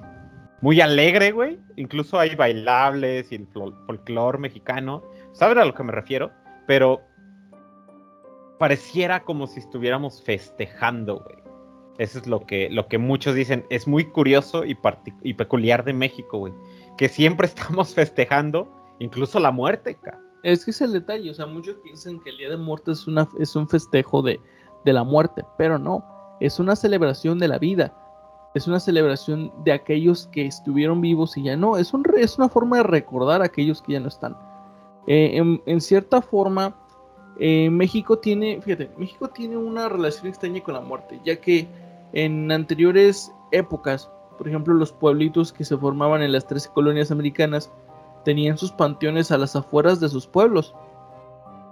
muy 0.60 0.80
alegre, 0.80 1.32
güey. 1.32 1.58
Incluso 1.76 2.18
hay 2.18 2.34
bailables 2.34 3.30
y 3.32 3.36
el 3.36 3.48
fol- 3.52 3.74
folclore 3.86 4.38
mexicano. 4.38 5.02
¿Saben 5.32 5.58
a 5.58 5.64
lo 5.64 5.74
que 5.74 5.82
me 5.84 5.92
refiero? 5.92 6.30
Pero 6.66 7.00
pareciera 8.58 9.22
como 9.24 9.46
si 9.46 9.60
estuviéramos 9.60 10.22
festejando, 10.22 11.20
güey. 11.20 11.38
Eso 11.98 12.18
es 12.18 12.26
lo 12.26 12.46
que, 12.46 12.68
lo 12.70 12.86
que 12.88 12.98
muchos 12.98 13.34
dicen. 13.34 13.64
Es 13.70 13.86
muy 13.88 14.04
curioso 14.04 14.64
y, 14.64 14.74
peculiar 15.34 15.84
de 15.84 15.92
México, 15.92 16.38
güey. 16.38 16.52
Que 16.96 17.08
siempre 17.08 17.46
estamos 17.48 17.94
festejando, 17.94 18.68
incluso 18.98 19.40
la 19.40 19.50
muerte, 19.50 19.96
ca. 19.96 20.18
Es 20.44 20.64
que 20.64 20.70
es 20.70 20.80
el 20.80 20.92
detalle, 20.92 21.30
o 21.30 21.34
sea, 21.34 21.46
muchos 21.46 21.76
piensan 21.82 22.20
que 22.20 22.30
el 22.30 22.38
Día 22.38 22.50
de 22.50 22.56
Muertos 22.56 23.00
es, 23.00 23.06
una, 23.08 23.28
es 23.40 23.56
un 23.56 23.68
festejo 23.68 24.22
de, 24.22 24.38
de 24.84 24.92
la 24.92 25.02
muerte, 25.02 25.44
pero 25.58 25.80
no, 25.80 26.04
es 26.38 26.60
una 26.60 26.76
celebración 26.76 27.40
de 27.40 27.48
la 27.48 27.58
vida, 27.58 27.92
es 28.58 28.66
una 28.66 28.80
celebración 28.80 29.52
de 29.64 29.72
aquellos 29.72 30.26
que 30.26 30.46
estuvieron 30.46 31.00
vivos 31.00 31.36
y 31.36 31.44
ya 31.44 31.56
no, 31.56 31.76
es, 31.76 31.94
un, 31.94 32.04
es 32.16 32.36
una 32.38 32.48
forma 32.48 32.78
de 32.78 32.82
recordar 32.82 33.40
a 33.40 33.46
aquellos 33.46 33.80
que 33.80 33.92
ya 33.92 34.00
no 34.00 34.08
están. 34.08 34.36
Eh, 35.06 35.40
en, 35.64 35.80
cierta 35.80 36.20
forma, 36.20 36.76
eh, 37.38 37.70
México 37.70 38.18
tiene, 38.18 38.60
fíjate, 38.60 38.90
México 38.98 39.28
tiene 39.28 39.56
una 39.56 39.88
relación 39.88 40.26
extraña 40.26 40.60
con 40.60 40.74
la 40.74 40.80
muerte, 40.80 41.20
ya 41.24 41.36
que 41.36 41.66
en 42.12 42.50
anteriores 42.52 43.32
épocas, 43.52 44.10
Por 44.36 44.46
ejemplo, 44.46 44.74
los 44.74 44.92
pueblitos 44.92 45.52
que 45.52 45.64
se 45.64 45.76
formaban 45.76 46.22
en 46.22 46.30
las 46.30 46.46
13 46.46 46.70
colonias 46.72 47.10
americanas 47.10 47.72
tenían 48.24 48.56
sus 48.56 48.70
panteones 48.70 49.32
a 49.32 49.38
las 49.38 49.56
afueras 49.56 49.98
de 49.98 50.08
sus 50.08 50.26
pueblos. 50.26 50.74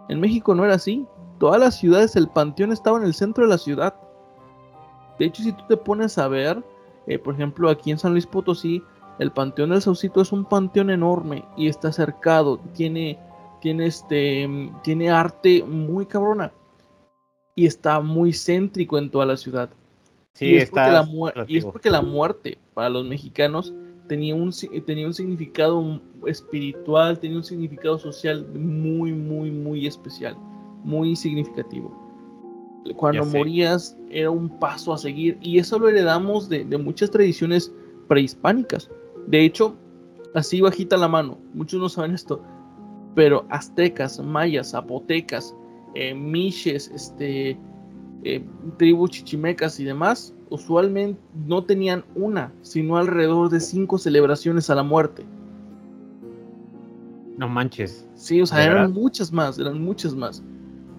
En 0.08 0.18
México 0.18 0.54
no 0.54 0.64
era 0.64 0.74
así. 0.74 1.06
Todas 1.38 1.60
las 1.60 1.76
ciudades, 1.76 2.16
el 2.16 2.28
panteón 2.28 2.72
estaba 2.72 2.98
en 2.98 3.04
el 3.04 3.14
centro 3.14 3.44
de 3.44 3.50
la 3.50 3.58
ciudad. 3.58 3.94
De 5.18 5.26
hecho, 5.26 5.42
si 5.42 5.52
tú 5.52 5.64
te 5.68 5.76
pones 5.76 6.18
a 6.18 6.26
ver, 6.26 6.62
eh, 7.06 7.18
por 7.18 7.34
ejemplo, 7.34 7.70
aquí 7.70 7.90
en 7.90 7.98
San 7.98 8.12
Luis 8.12 8.26
Potosí, 8.26 8.82
el 9.18 9.30
Panteón 9.32 9.70
del 9.70 9.82
Saucito 9.82 10.20
es 10.20 10.32
un 10.32 10.44
panteón 10.44 10.90
enorme 10.90 11.44
y 11.56 11.68
está 11.68 11.92
cercado. 11.92 12.58
Tiene, 12.74 13.18
tiene, 13.60 13.86
este, 13.86 14.48
tiene 14.82 15.10
arte 15.10 15.62
muy 15.62 16.06
cabrona. 16.06 16.52
Y 17.54 17.66
está 17.66 18.00
muy 18.00 18.32
céntrico 18.32 18.98
en 18.98 19.10
toda 19.10 19.24
la 19.24 19.36
ciudad. 19.36 19.70
Sí, 20.34 20.46
y, 20.46 20.56
es 20.56 20.64
está. 20.64 21.06
porque 21.06 21.38
la 21.38 21.44
y 21.48 21.56
es 21.56 21.64
porque 21.64 21.90
la 21.90 22.02
muerte 22.02 22.58
para 22.74 22.90
los 22.90 23.06
mexicanos 23.06 23.72
tenía 24.06 24.34
un, 24.34 24.52
tenía 24.84 25.06
un 25.06 25.14
significado 25.14 26.00
espiritual, 26.26 27.18
tenía 27.18 27.38
un 27.38 27.44
significado 27.44 27.98
social 27.98 28.46
muy, 28.54 29.12
muy, 29.12 29.50
muy 29.50 29.86
especial, 29.86 30.36
muy 30.84 31.16
significativo. 31.16 32.05
Cuando 32.94 33.24
morías 33.24 33.96
era 34.10 34.30
un 34.30 34.48
paso 34.58 34.92
a 34.92 34.98
seguir 34.98 35.38
y 35.40 35.58
eso 35.58 35.78
lo 35.78 35.88
heredamos 35.88 36.48
de, 36.48 36.64
de 36.64 36.78
muchas 36.78 37.10
tradiciones 37.10 37.72
prehispánicas. 38.08 38.90
De 39.26 39.44
hecho, 39.44 39.74
así 40.34 40.60
bajita 40.60 40.96
la 40.96 41.08
mano, 41.08 41.38
muchos 41.54 41.80
no 41.80 41.88
saben 41.88 42.12
esto, 42.12 42.40
pero 43.14 43.46
aztecas, 43.48 44.20
mayas, 44.22 44.70
zapotecas, 44.70 45.54
eh, 45.94 46.14
miches, 46.14 46.90
este, 46.94 47.58
eh, 48.22 48.44
tribus 48.76 49.10
chichimecas 49.10 49.80
y 49.80 49.84
demás, 49.84 50.34
usualmente 50.50 51.20
no 51.46 51.64
tenían 51.64 52.04
una, 52.14 52.52
sino 52.62 52.98
alrededor 52.98 53.48
de 53.48 53.60
cinco 53.60 53.98
celebraciones 53.98 54.68
a 54.68 54.74
la 54.74 54.82
muerte. 54.82 55.24
No 57.38 57.48
manches. 57.48 58.06
Sí, 58.14 58.40
o 58.40 58.46
sea, 58.46 58.64
eran 58.64 58.92
muchas 58.92 59.32
más, 59.32 59.58
eran 59.58 59.82
muchas 59.82 60.14
más. 60.14 60.42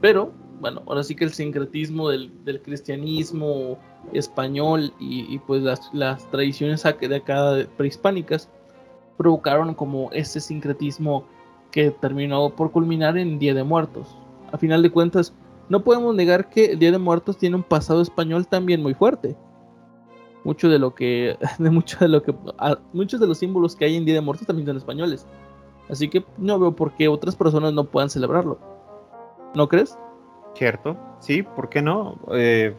Pero, 0.01 0.31
bueno, 0.59 0.81
ahora 0.87 1.03
sí 1.03 1.15
que 1.15 1.25
el 1.25 1.33
sincretismo 1.33 2.09
del, 2.09 2.31
cristianismo 2.63 3.77
español 4.13 4.93
y, 4.99 5.37
pues 5.39 5.61
las, 5.93 6.31
tradiciones 6.31 6.83
de 6.83 7.15
acá 7.15 7.67
prehispánicas 7.77 8.49
provocaron 9.17 9.73
como 9.73 10.09
ese 10.11 10.39
sincretismo 10.39 11.25
que 11.71 11.91
terminó 11.91 12.49
por 12.49 12.71
culminar 12.71 13.17
en 13.17 13.39
Día 13.39 13.53
de 13.53 13.63
Muertos. 13.63 14.15
A 14.51 14.57
final 14.57 14.81
de 14.81 14.89
cuentas, 14.89 15.33
no 15.69 15.83
podemos 15.83 16.15
negar 16.15 16.49
que 16.49 16.71
el 16.71 16.79
Día 16.79 16.91
de 16.91 16.97
Muertos 16.97 17.37
tiene 17.37 17.55
un 17.55 17.63
pasado 17.63 18.01
español 18.01 18.47
también 18.47 18.81
muy 18.81 18.93
fuerte. 18.93 19.35
Mucho 20.43 20.69
de 20.69 20.79
lo 20.79 20.95
que, 20.95 21.37
de 21.59 21.69
mucho 21.69 21.97
de 21.99 22.07
lo 22.07 22.23
que, 22.23 22.33
muchos 22.93 23.19
de 23.19 23.27
los 23.27 23.37
símbolos 23.37 23.75
que 23.75 23.85
hay 23.85 23.95
en 23.95 24.05
Día 24.05 24.15
de 24.15 24.21
Muertos 24.21 24.47
también 24.47 24.67
son 24.67 24.77
españoles. 24.77 25.25
Así 25.89 26.09
que 26.09 26.25
no 26.37 26.59
veo 26.59 26.75
por 26.75 26.93
qué 26.93 27.07
otras 27.07 27.35
personas 27.35 27.73
no 27.73 27.85
puedan 27.85 28.09
celebrarlo. 28.09 28.59
¿No 29.55 29.67
crees? 29.67 29.97
Cierto, 30.57 30.97
sí, 31.19 31.43
¿por 31.43 31.69
qué 31.69 31.83
no? 31.83 32.17
Eh, 32.33 32.73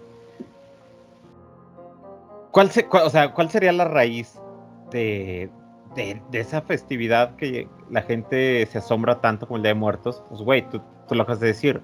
¿cuál, 2.50 2.72
se, 2.72 2.84
o 2.90 3.10
sea, 3.10 3.32
¿Cuál 3.32 3.50
sería 3.50 3.70
la 3.72 3.84
raíz 3.84 4.40
de, 4.90 5.48
de, 5.94 6.20
de, 6.32 6.40
esa 6.40 6.60
festividad 6.60 7.36
que 7.36 7.68
la 7.88 8.02
gente 8.02 8.66
se 8.66 8.78
asombra 8.78 9.20
tanto 9.20 9.46
como 9.46 9.58
el 9.58 9.62
Día 9.62 9.74
de 9.74 9.78
Muertos? 9.78 10.24
Pues, 10.28 10.42
güey, 10.42 10.68
tú, 10.68 10.82
lo 11.10 11.22
acabas 11.22 11.38
de 11.38 11.46
decir 11.46 11.80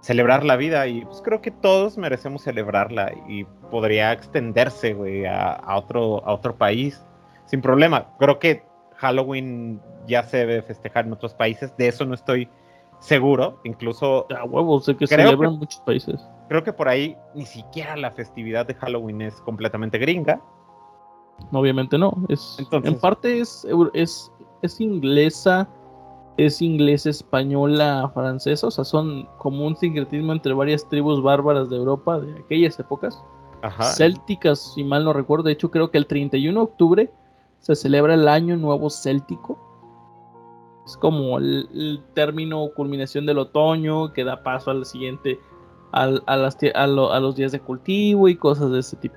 celebrar 0.00 0.44
la 0.44 0.56
vida 0.56 0.86
y 0.86 1.04
pues 1.04 1.20
creo 1.22 1.42
que 1.42 1.50
todos 1.50 1.98
merecemos 1.98 2.42
celebrarla 2.42 3.12
y 3.28 3.44
podría 3.70 4.12
extenderse, 4.12 4.94
güey, 4.94 5.26
a, 5.26 5.60
otro, 5.76 6.26
a 6.26 6.32
otro 6.32 6.56
país 6.56 7.02
sin 7.44 7.60
problema. 7.60 8.16
Creo 8.18 8.38
que 8.38 8.62
Halloween 8.96 9.80
ya 10.06 10.22
se 10.22 10.38
debe 10.38 10.62
festejar 10.62 11.04
en 11.04 11.12
otros 11.12 11.34
países, 11.34 11.76
de 11.76 11.88
eso 11.88 12.06
no 12.06 12.14
estoy 12.14 12.48
seguro, 13.04 13.60
incluso... 13.64 14.26
A 14.36 14.44
huevo, 14.44 14.80
sé 14.80 14.96
que 14.96 15.06
celebran 15.06 15.52
en 15.52 15.58
muchos 15.58 15.80
países. 15.80 16.26
Creo 16.48 16.64
que 16.64 16.72
por 16.72 16.88
ahí 16.88 17.16
ni 17.34 17.44
siquiera 17.44 17.96
la 17.96 18.10
festividad 18.10 18.66
de 18.66 18.74
Halloween 18.74 19.22
es 19.22 19.40
completamente 19.42 19.98
gringa. 19.98 20.40
Obviamente 21.52 21.98
no, 21.98 22.14
es, 22.28 22.56
Entonces, 22.58 22.92
en 22.92 23.00
parte 23.00 23.40
es, 23.40 23.66
es, 23.92 24.32
es 24.62 24.80
inglesa, 24.80 25.68
es 26.36 26.62
inglesa, 26.62 27.10
española, 27.10 28.10
francesa, 28.14 28.68
o 28.68 28.70
sea, 28.70 28.84
son 28.84 29.28
como 29.38 29.66
un 29.66 29.76
sincretismo 29.76 30.32
entre 30.32 30.54
varias 30.54 30.88
tribus 30.88 31.22
bárbaras 31.22 31.68
de 31.68 31.76
Europa 31.76 32.20
de 32.20 32.38
aquellas 32.38 32.78
épocas. 32.78 33.22
Ajá. 33.62 33.84
Célticas, 33.84 34.74
si 34.74 34.84
mal 34.84 35.04
no 35.04 35.12
recuerdo, 35.12 35.44
de 35.44 35.52
hecho 35.52 35.70
creo 35.70 35.90
que 35.90 35.98
el 35.98 36.06
31 36.06 36.58
de 36.58 36.64
octubre 36.64 37.12
se 37.58 37.74
celebra 37.74 38.14
el 38.14 38.28
Año 38.28 38.56
Nuevo 38.56 38.90
Céltico. 38.90 39.58
Es 40.86 40.96
como 40.96 41.38
el, 41.38 42.00
término 42.14 42.70
culminación 42.74 43.26
del 43.26 43.38
otoño 43.38 44.12
que 44.12 44.24
da 44.24 44.42
paso 44.42 44.70
al 44.70 44.84
siguiente, 44.84 45.38
al, 45.92 46.22
a, 46.26 46.86
los 46.86 47.36
días 47.36 47.52
de 47.52 47.60
cultivo 47.60 48.28
y 48.28 48.36
cosas 48.36 48.70
de 48.70 48.80
ese 48.80 48.96
tipo. 48.96 49.16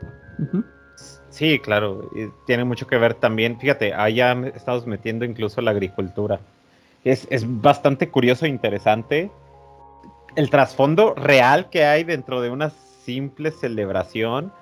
Sí, 1.30 1.60
claro, 1.60 2.10
tiene 2.46 2.64
mucho 2.64 2.88
que 2.88 2.98
ver 2.98 3.14
también, 3.14 3.60
fíjate, 3.60 3.94
allá 3.94 4.34
estamos 4.56 4.88
metiendo 4.88 5.26
incluso 5.26 5.62
la 5.62 5.72
agricultura. 5.72 6.40
Es, 7.04 7.28
es, 7.30 7.46
bastante 7.62 8.10
curioso 8.10 8.46
e 8.46 8.50
interesante 8.50 9.30
el 10.36 10.50
trasfondo 10.50 11.16
real 11.16 11.70
que 11.70 11.84
hay 11.84 12.04
dentro 12.04 12.42
de 12.42 12.50
una 12.50 12.70
simple 12.70 13.52
celebración 13.52 14.54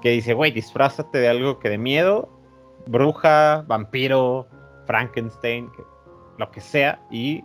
que 0.00 0.10
dice, 0.10 0.34
güey, 0.34 0.52
disfrázate 0.52 1.18
de 1.18 1.28
algo 1.28 1.58
que 1.58 1.68
de 1.68 1.78
miedo, 1.78 2.28
bruja, 2.86 3.64
vampiro, 3.66 4.46
Frankenstein, 4.86 5.70
lo 6.38 6.50
que 6.50 6.60
sea, 6.60 7.00
y 7.10 7.44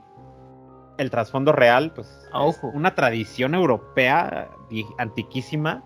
el 0.98 1.10
trasfondo 1.10 1.52
real, 1.52 1.92
pues, 1.94 2.08
Ojo. 2.34 2.70
Es 2.70 2.76
una 2.76 2.96
tradición 2.96 3.56
europea 3.56 4.50
antiquísima 4.98 5.84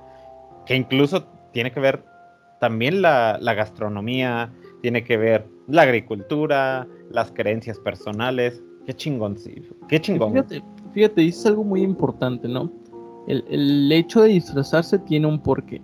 que 0.65 0.75
incluso 0.75 1.25
tiene 1.53 1.71
que 1.71 1.79
ver 1.79 2.03
también 2.59 3.01
la, 3.01 3.37
la 3.41 3.53
gastronomía, 3.53 4.51
tiene 4.81 5.03
que 5.03 5.17
ver 5.17 5.47
la 5.67 5.83
agricultura, 5.83 6.87
las 7.11 7.31
creencias 7.31 7.79
personales. 7.79 8.61
Qué 8.85 8.93
chingón, 8.93 9.37
sí. 9.37 9.61
Qué 9.87 9.99
chingón. 9.99 10.33
Fíjate, 10.33 10.63
fíjate, 10.93 11.21
dices 11.21 11.45
algo 11.45 11.63
muy 11.63 11.81
importante, 11.81 12.47
¿no? 12.47 12.71
El, 13.27 13.43
el, 13.49 13.91
hecho 13.91 14.21
de 14.21 14.29
disfrazarse 14.29 14.99
tiene 14.99 15.27
un 15.27 15.39
porqué. 15.39 15.81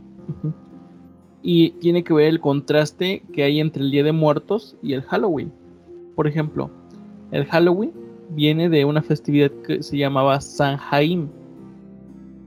Y 1.41 1.71
tiene 1.79 2.03
que 2.03 2.13
ver 2.13 2.27
el 2.27 2.39
contraste 2.39 3.23
que 3.33 3.43
hay 3.43 3.59
entre 3.59 3.81
el 3.81 3.89
Día 3.89 4.03
de 4.03 4.11
Muertos 4.11 4.77
y 4.83 4.93
el 4.93 5.01
Halloween. 5.01 5.51
Por 6.15 6.27
ejemplo, 6.27 6.69
el 7.31 7.45
Halloween 7.45 7.91
viene 8.29 8.69
de 8.69 8.85
una 8.85 9.01
festividad 9.01 9.51
que 9.65 9.83
se 9.83 9.97
llamaba 9.97 10.39
San 10.41 10.77
Jaim. 10.77 11.29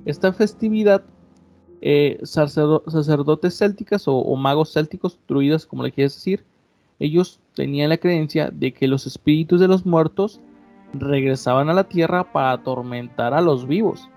Esta 0.04 0.32
festividad, 0.32 1.02
eh, 1.80 2.18
sacerdotes 2.22 3.58
célticas 3.58 4.04
o, 4.06 4.36
magos 4.36 4.72
célticos, 4.72 5.18
druidas, 5.26 5.66
como 5.66 5.82
le 5.82 5.92
quieres 5.92 6.14
decir, 6.14 6.44
ellos 6.98 7.40
tenían 7.54 7.88
la 7.90 7.98
creencia 7.98 8.50
de 8.50 8.72
que 8.72 8.86
los 8.86 9.06
espíritus 9.06 9.60
de 9.60 9.68
los 9.68 9.84
muertos 9.84 10.40
regresaban 10.92 11.68
a 11.68 11.74
la 11.74 11.84
tierra 11.84 12.32
para 12.32 12.52
atormentar 12.52 13.34
a 13.34 13.40
los 13.40 13.66
vivos 13.66 14.08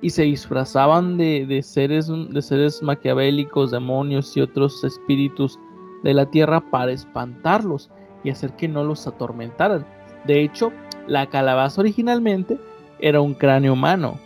y 0.00 0.10
se 0.10 0.24
disfrazaban 0.24 1.16
de, 1.16 1.62
seres, 1.62 2.08
de 2.08 2.42
seres 2.42 2.82
maquiavélicos, 2.82 3.70
demonios 3.70 4.36
y 4.36 4.40
otros 4.40 4.82
espíritus 4.84 5.58
de 6.02 6.12
la 6.12 6.26
tierra 6.30 6.60
para 6.70 6.92
espantarlos 6.92 7.90
y 8.24 8.30
hacer 8.30 8.52
que 8.54 8.66
no 8.66 8.82
los 8.82 9.06
atormentaran. 9.06 9.86
De 10.24 10.42
hecho, 10.42 10.72
la 11.06 11.26
calabaza 11.26 11.80
originalmente 11.80 12.58
era 12.98 13.20
un 13.20 13.34
cráneo 13.34 13.74
humano 13.74 14.18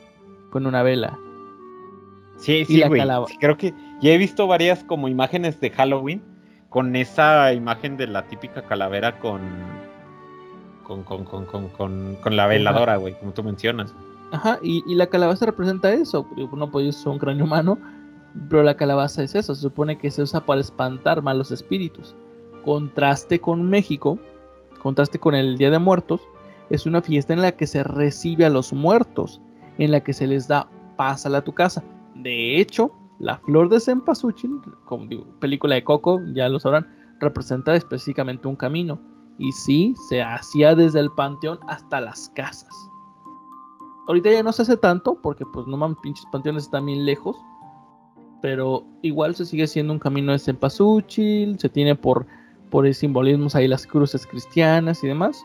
con 0.50 0.66
una 0.66 0.82
vela. 0.82 1.18
Sí, 2.38 2.64
sí, 2.64 2.82
güey. 2.82 3.02
Creo 3.40 3.56
que 3.56 3.74
ya 4.00 4.12
he 4.12 4.18
visto 4.18 4.46
varias 4.46 4.84
como 4.84 5.08
imágenes 5.08 5.60
de 5.60 5.70
Halloween 5.70 6.22
con 6.68 6.94
esa 6.94 7.52
imagen 7.52 7.96
de 7.96 8.06
la 8.06 8.22
típica 8.28 8.62
calavera 8.62 9.18
con 9.18 9.40
con, 10.84 11.02
con, 11.02 11.24
con, 11.24 11.44
con, 11.44 12.16
con, 12.16 12.36
la 12.36 12.46
veladora, 12.46 12.96
güey, 12.96 13.12
como 13.18 13.32
tú 13.32 13.42
mencionas. 13.42 13.94
Ajá, 14.32 14.58
y, 14.62 14.82
y, 14.90 14.94
la 14.94 15.06
calabaza 15.06 15.44
representa 15.44 15.92
eso. 15.92 16.26
No 16.56 16.70
puede 16.70 16.92
ser 16.92 17.08
un 17.08 17.18
cráneo 17.18 17.44
humano, 17.44 17.78
pero 18.48 18.62
la 18.62 18.74
calabaza 18.74 19.22
es 19.22 19.34
eso. 19.34 19.54
Se 19.54 19.60
supone 19.60 19.98
que 19.98 20.10
se 20.10 20.22
usa 20.22 20.40
para 20.40 20.62
espantar 20.62 21.20
malos 21.20 21.50
espíritus. 21.50 22.16
Contraste 22.64 23.40
con 23.40 23.68
México, 23.68 24.18
contraste 24.82 25.18
con 25.18 25.34
el 25.34 25.58
Día 25.58 25.70
de 25.70 25.78
Muertos, 25.78 26.20
es 26.70 26.86
una 26.86 27.02
fiesta 27.02 27.32
en 27.32 27.42
la 27.42 27.52
que 27.52 27.66
se 27.66 27.82
recibe 27.82 28.44
a 28.44 28.50
los 28.50 28.72
muertos, 28.72 29.40
en 29.78 29.90
la 29.90 30.00
que 30.00 30.12
se 30.12 30.26
les 30.26 30.48
da 30.48 30.68
paz 30.96 31.24
a 31.24 31.42
tu 31.42 31.52
casa. 31.54 31.82
De 32.14 32.60
hecho, 32.60 32.92
la 33.18 33.38
flor 33.38 33.68
de 33.68 33.80
cempasúchil, 33.80 34.60
como 34.84 35.06
digo, 35.06 35.24
película 35.40 35.74
de 35.74 35.84
Coco, 35.84 36.20
ya 36.34 36.48
lo 36.48 36.60
sabrán, 36.60 36.86
representa 37.20 37.74
específicamente 37.74 38.48
un 38.48 38.56
camino. 38.56 38.98
Y 39.38 39.52
sí, 39.52 39.94
se 40.08 40.22
hacía 40.22 40.74
desde 40.74 41.00
el 41.00 41.10
panteón 41.10 41.58
hasta 41.68 42.00
las 42.00 42.28
casas. 42.30 42.74
Ahorita 44.08 44.30
ya 44.30 44.42
no 44.42 44.52
se 44.52 44.62
hace 44.62 44.76
tanto, 44.76 45.18
porque 45.22 45.44
pues 45.52 45.66
no 45.66 45.76
mames, 45.76 45.98
pinches 46.02 46.26
panteones 46.32 46.64
están 46.64 46.86
bien 46.86 47.06
lejos. 47.06 47.36
Pero 48.42 48.84
igual 49.02 49.34
se 49.34 49.44
sigue 49.44 49.66
siendo 49.66 49.92
un 49.92 49.98
camino 49.98 50.32
de 50.32 50.38
cempasúchil, 50.38 51.58
se 51.58 51.68
tiene 51.68 51.94
por, 51.94 52.26
por 52.70 52.92
simbolismos 52.94 53.54
ahí 53.54 53.68
las 53.68 53.86
cruces 53.86 54.26
cristianas 54.26 55.02
y 55.02 55.08
demás. 55.08 55.44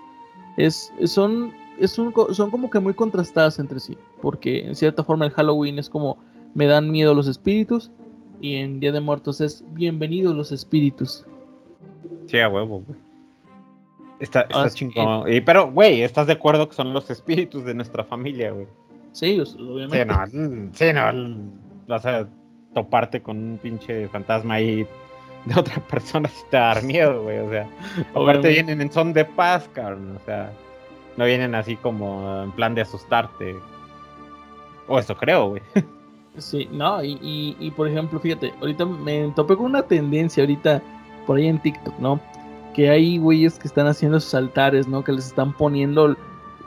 Es, 0.57 0.91
son, 1.05 1.51
es 1.79 1.97
un, 1.97 2.13
son 2.31 2.51
como 2.51 2.69
que 2.69 2.79
muy 2.79 2.93
contrastadas 2.93 3.59
entre 3.59 3.79
sí, 3.79 3.97
porque 4.21 4.65
en 4.67 4.75
cierta 4.75 5.03
forma 5.03 5.25
el 5.25 5.31
Halloween 5.31 5.79
es 5.79 5.89
como 5.89 6.17
me 6.53 6.67
dan 6.67 6.91
miedo 6.91 7.13
los 7.13 7.27
espíritus 7.27 7.91
y 8.41 8.55
en 8.55 8.79
Día 8.79 8.91
de 8.91 8.99
Muertos 8.99 9.41
es 9.41 9.63
bienvenidos 9.73 10.35
los 10.35 10.51
espíritus. 10.51 11.25
Sí, 12.27 12.39
a 12.39 12.49
huevo, 12.49 12.83
güey. 12.85 12.99
Está, 14.19 14.41
está 14.41 14.69
chingón. 14.69 15.25
Pero, 15.45 15.71
güey, 15.71 16.01
¿estás 16.03 16.27
de 16.27 16.33
acuerdo 16.33 16.69
que 16.69 16.75
son 16.75 16.93
los 16.93 17.09
espíritus 17.09 17.65
de 17.65 17.73
nuestra 17.73 18.03
familia, 18.03 18.51
güey? 18.51 18.67
Sí, 19.11 19.39
obviamente. 19.39 20.01
Sí, 20.29 20.37
no, 20.37 20.69
sí, 20.73 20.93
no, 20.93 21.51
vas 21.87 22.05
a 22.05 22.27
toparte 22.73 23.21
con 23.21 23.37
un 23.37 23.57
pinche 23.57 24.07
fantasma 24.09 24.55
ahí 24.55 24.87
de 25.45 25.59
otra 25.59 25.81
persona 25.87 26.29
si 26.29 26.43
te 26.49 26.57
da 26.57 26.81
miedo, 26.81 27.23
güey. 27.23 27.39
O 27.39 27.49
sea, 27.49 27.67
aparte 28.15 28.49
vienen 28.49 28.81
en 28.81 28.91
son 28.91 29.13
de 29.13 29.25
paz, 29.25 29.69
cabrón. 29.73 30.17
O 30.21 30.25
sea, 30.25 30.51
no 31.17 31.25
vienen 31.25 31.55
así 31.55 31.75
como 31.75 32.43
en 32.43 32.51
plan 32.51 32.75
de 32.75 32.81
asustarte. 32.81 33.55
O 34.87 34.99
eso 34.99 35.15
creo, 35.15 35.49
güey. 35.49 35.61
Sí, 36.39 36.67
no, 36.71 37.03
y, 37.03 37.11
y, 37.21 37.55
y, 37.59 37.69
por 37.69 37.87
ejemplo, 37.87 38.19
fíjate, 38.19 38.51
ahorita 38.59 38.85
me 38.87 39.31
topé 39.35 39.55
con 39.55 39.67
una 39.67 39.83
tendencia 39.83 40.41
ahorita 40.41 40.81
por 41.27 41.37
ahí 41.37 41.45
en 41.45 41.59
TikTok, 41.59 41.93
¿no? 41.99 42.19
Que 42.73 42.89
hay 42.89 43.19
güeyes 43.19 43.59
que 43.59 43.67
están 43.67 43.85
haciendo 43.85 44.19
sus 44.19 44.33
altares, 44.33 44.87
¿no? 44.87 45.03
Que 45.03 45.11
les 45.11 45.27
están 45.27 45.53
poniendo 45.53 46.17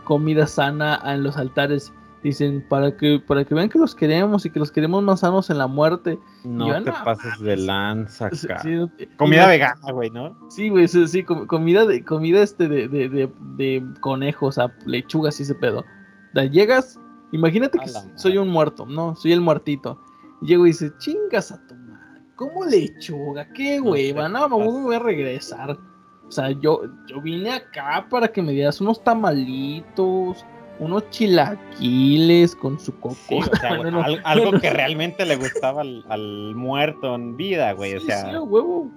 comida 0.04 0.46
sana 0.46 1.02
en 1.04 1.24
los 1.24 1.36
altares. 1.36 1.92
Dicen, 2.26 2.66
para 2.68 2.96
que, 2.96 3.22
para 3.24 3.44
que 3.44 3.54
vean 3.54 3.68
que 3.68 3.78
los 3.78 3.94
queremos 3.94 4.44
y 4.44 4.50
que 4.50 4.58
los 4.58 4.72
queremos 4.72 5.00
más 5.00 5.20
sanos 5.20 5.48
en 5.48 5.58
la 5.58 5.68
muerte. 5.68 6.18
No 6.42 6.82
te 6.82 6.90
pases 6.90 7.38
de 7.38 7.56
lanza, 7.56 8.30
cara. 8.48 8.90
comida 9.16 9.46
vegana, 9.46 9.92
güey, 9.92 10.10
¿no? 10.10 10.36
Sí, 10.50 10.68
güey, 10.68 10.88
sí, 10.88 11.22
comida 11.22 11.86
de, 11.86 12.04
comida 12.04 12.42
este 12.42 12.66
de, 12.66 12.88
de, 12.88 13.08
de, 13.08 13.32
de 13.56 13.86
conejos, 14.00 14.58
a 14.58 14.74
lechugas 14.86 15.38
y 15.38 15.44
ese 15.44 15.54
pedo. 15.54 15.84
Llegas, 16.50 16.98
imagínate 17.30 17.78
que 17.78 17.92
soy 18.16 18.38
un 18.38 18.48
muerto, 18.48 18.86
¿no? 18.86 19.14
Soy 19.14 19.32
el 19.32 19.40
muertito. 19.40 20.02
llego 20.42 20.66
y 20.66 20.70
dice, 20.70 20.90
chingas 20.98 21.52
a 21.52 21.64
tu 21.68 21.76
madre, 21.76 22.22
¿cómo 22.34 22.64
lechuga? 22.64 23.48
¿Qué 23.52 23.80
hueva? 23.80 24.28
No, 24.28 24.48
me 24.48 24.56
voy 24.56 24.96
a 24.96 24.98
regresar. 24.98 25.78
O 26.26 26.30
sea, 26.32 26.50
yo, 26.50 26.82
yo 27.06 27.20
vine 27.20 27.52
acá 27.52 28.04
para 28.10 28.26
que 28.26 28.42
me 28.42 28.50
dieras 28.50 28.80
unos 28.80 29.04
tamalitos, 29.04 30.44
unos 30.78 31.08
chilaquiles 31.10 32.54
con 32.56 32.78
su 32.78 32.98
coco. 32.98 33.16
algo 34.24 34.60
que 34.60 34.70
realmente 34.70 35.24
le 35.24 35.36
gustaba 35.36 35.82
al, 35.82 36.54
muerto 36.54 37.14
en 37.14 37.36
vida, 37.36 37.72
güey. 37.72 37.94
o 37.94 38.00
sea, 38.00 38.30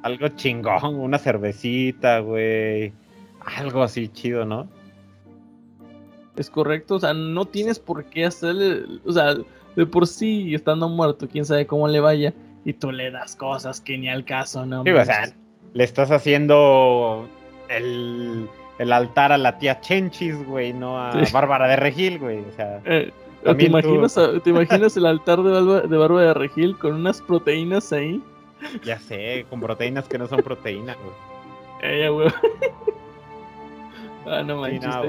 algo 0.03 0.27
chingón, 0.35 0.95
una 0.95 1.17
cervecita, 1.17 2.19
güey. 2.19 2.93
Algo 3.57 3.83
así 3.83 4.07
chido, 4.09 4.45
¿no? 4.45 4.67
Es 6.35 6.49
correcto, 6.49 6.95
o 6.95 6.99
sea, 6.99 7.13
no 7.13 7.45
tienes 7.45 7.79
por 7.79 8.05
qué 8.05 8.25
hacerle, 8.25 8.83
o 9.05 9.11
sea, 9.11 9.35
de 9.75 9.85
por 9.85 10.07
sí 10.07 10.55
estando 10.55 10.87
muerto, 10.87 11.27
quién 11.27 11.43
sabe 11.43 11.67
cómo 11.67 11.87
le 11.87 11.99
vaya, 11.99 12.33
y 12.63 12.73
tú 12.73 12.91
le 12.91 13.11
das 13.11 13.35
cosas 13.35 13.81
que 13.81 13.97
ni 13.97 14.07
al 14.07 14.23
caso, 14.23 14.65
¿no? 14.65 14.83
Sí, 14.83 14.91
o 14.91 15.05
sea, 15.05 15.33
le 15.73 15.83
estás 15.83 16.11
haciendo 16.11 17.27
el 17.67 18.47
el 18.79 18.93
altar 18.93 19.31
a 19.31 19.37
la 19.37 19.59
tía 19.59 19.79
Chenchis, 19.81 20.43
güey, 20.45 20.73
no 20.73 20.99
a 20.99 21.13
Bárbara 21.31 21.67
de 21.67 21.75
Regil, 21.75 22.17
güey. 22.17 22.39
O 22.39 22.51
sea, 22.55 22.81
eh, 22.85 23.11
¿te, 23.43 23.65
imaginas, 23.65 24.17
¿te 24.43 24.49
imaginas 24.49 24.97
el 24.97 25.05
altar 25.05 25.43
de, 25.43 25.87
de 25.87 25.97
Bárbara 25.97 26.27
de 26.27 26.33
Regil 26.33 26.77
con 26.77 26.95
unas 26.95 27.21
proteínas 27.21 27.91
ahí? 27.91 28.23
Ya 28.83 28.97
sé, 28.97 29.45
con 29.49 29.59
proteínas 29.59 30.07
que 30.07 30.17
no 30.17 30.27
son 30.27 30.41
proteínas, 30.41 30.97
güey. 30.97 31.93
Ella, 31.93 32.09
güey. 32.09 32.29
ah, 34.25 34.43
no 34.43 34.61
manches, 34.61 34.85
ah, 34.85 35.03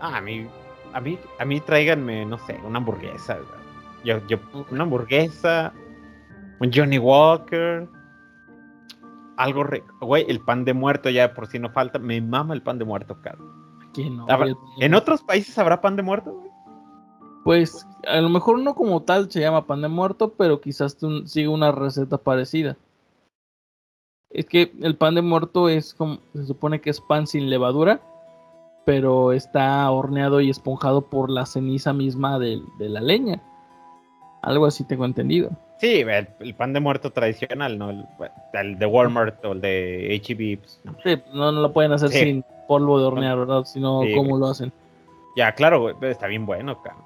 ah, 0.00 0.16
a 0.16 0.20
mí, 0.20 0.46
a 0.92 1.00
mí, 1.00 1.18
a 1.38 1.44
mí 1.44 1.60
tráiganme, 1.60 2.26
no 2.26 2.38
sé, 2.38 2.58
una 2.64 2.78
hamburguesa, 2.78 3.34
güey. 3.34 3.64
Yo, 4.04 4.26
yo, 4.26 4.38
una 4.70 4.82
hamburguesa, 4.82 5.72
un 6.58 6.72
Johnny 6.72 6.98
Walker, 6.98 7.86
algo 9.36 9.64
güey, 10.00 10.24
el 10.28 10.40
pan 10.40 10.64
de 10.64 10.74
muerto 10.74 11.10
ya 11.10 11.34
por 11.34 11.46
si 11.46 11.58
no 11.58 11.70
falta, 11.70 11.98
me 11.98 12.20
mama 12.20 12.54
el 12.54 12.62
pan 12.62 12.78
de 12.78 12.84
muerto, 12.84 13.20
cabrón. 13.22 13.50
no, 13.96 14.26
¿En 14.80 14.94
otros 14.94 15.22
países 15.22 15.58
habrá 15.58 15.80
pan 15.80 15.96
de 15.96 16.02
muerto, 16.02 16.32
güey? 16.32 16.50
Pues 17.44 17.86
a 18.08 18.20
lo 18.20 18.30
mejor 18.30 18.58
no 18.60 18.74
como 18.74 19.02
tal 19.02 19.30
se 19.30 19.40
llama 19.40 19.66
pan 19.66 19.82
de 19.82 19.88
muerto, 19.88 20.32
pero 20.32 20.60
quizás 20.60 20.96
sigue 21.26 21.48
una 21.48 21.72
receta 21.72 22.16
parecida. 22.16 22.76
Es 24.30 24.46
que 24.46 24.72
el 24.80 24.96
pan 24.96 25.14
de 25.14 25.22
muerto 25.22 25.68
es 25.68 25.94
como, 25.94 26.18
se 26.32 26.46
supone 26.46 26.80
que 26.80 26.90
es 26.90 27.00
pan 27.00 27.26
sin 27.26 27.50
levadura, 27.50 28.00
pero 28.86 29.32
está 29.32 29.90
horneado 29.90 30.40
y 30.40 30.50
esponjado 30.50 31.02
por 31.02 31.30
la 31.30 31.46
ceniza 31.46 31.92
misma 31.92 32.38
de 32.38 32.62
la 32.78 33.00
leña. 33.00 33.42
Algo 34.42 34.66
así 34.66 34.84
tengo 34.84 35.04
entendido. 35.04 35.50
Sí, 35.78 36.00
el, 36.00 36.54
pan 36.54 36.72
de 36.72 36.80
muerto 36.80 37.10
tradicional, 37.10 37.78
¿no? 37.78 38.06
El, 38.52 38.78
de 38.78 38.86
Walmart 38.86 39.44
o 39.44 39.52
el 39.52 39.60
de 39.60 40.22
HEB. 40.26 40.60
Pues, 40.60 40.80
no. 40.84 40.96
Sí, 41.02 41.22
no, 41.32 41.52
lo 41.52 41.72
pueden 41.72 41.92
hacer 41.92 42.10
sin 42.10 42.44
polvo 42.68 42.98
de 42.98 43.06
hornear, 43.06 43.38
¿verdad? 43.38 43.64
Sino 43.64 44.02
cómo 44.14 44.38
lo 44.38 44.46
hacen. 44.46 44.72
Ya, 45.36 45.52
claro, 45.52 45.80
güey, 45.80 45.94
está 46.10 46.26
bien 46.26 46.46
bueno, 46.46 46.80
cara. 46.82 46.96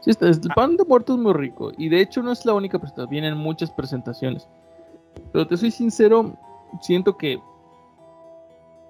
Sí, 0.00 0.10
el 0.20 0.40
ah. 0.50 0.54
pan 0.54 0.76
de 0.76 0.84
muerto 0.84 1.14
es 1.14 1.18
muy 1.20 1.32
rico. 1.32 1.72
Y 1.76 1.88
de 1.88 2.00
hecho 2.00 2.22
no 2.22 2.32
es 2.32 2.44
la 2.44 2.54
única 2.54 2.78
presentación, 2.78 3.10
vienen 3.10 3.36
muchas 3.36 3.70
presentaciones. 3.70 4.48
Pero 5.32 5.46
te 5.46 5.56
soy 5.56 5.70
sincero, 5.70 6.36
siento 6.80 7.16
que 7.16 7.40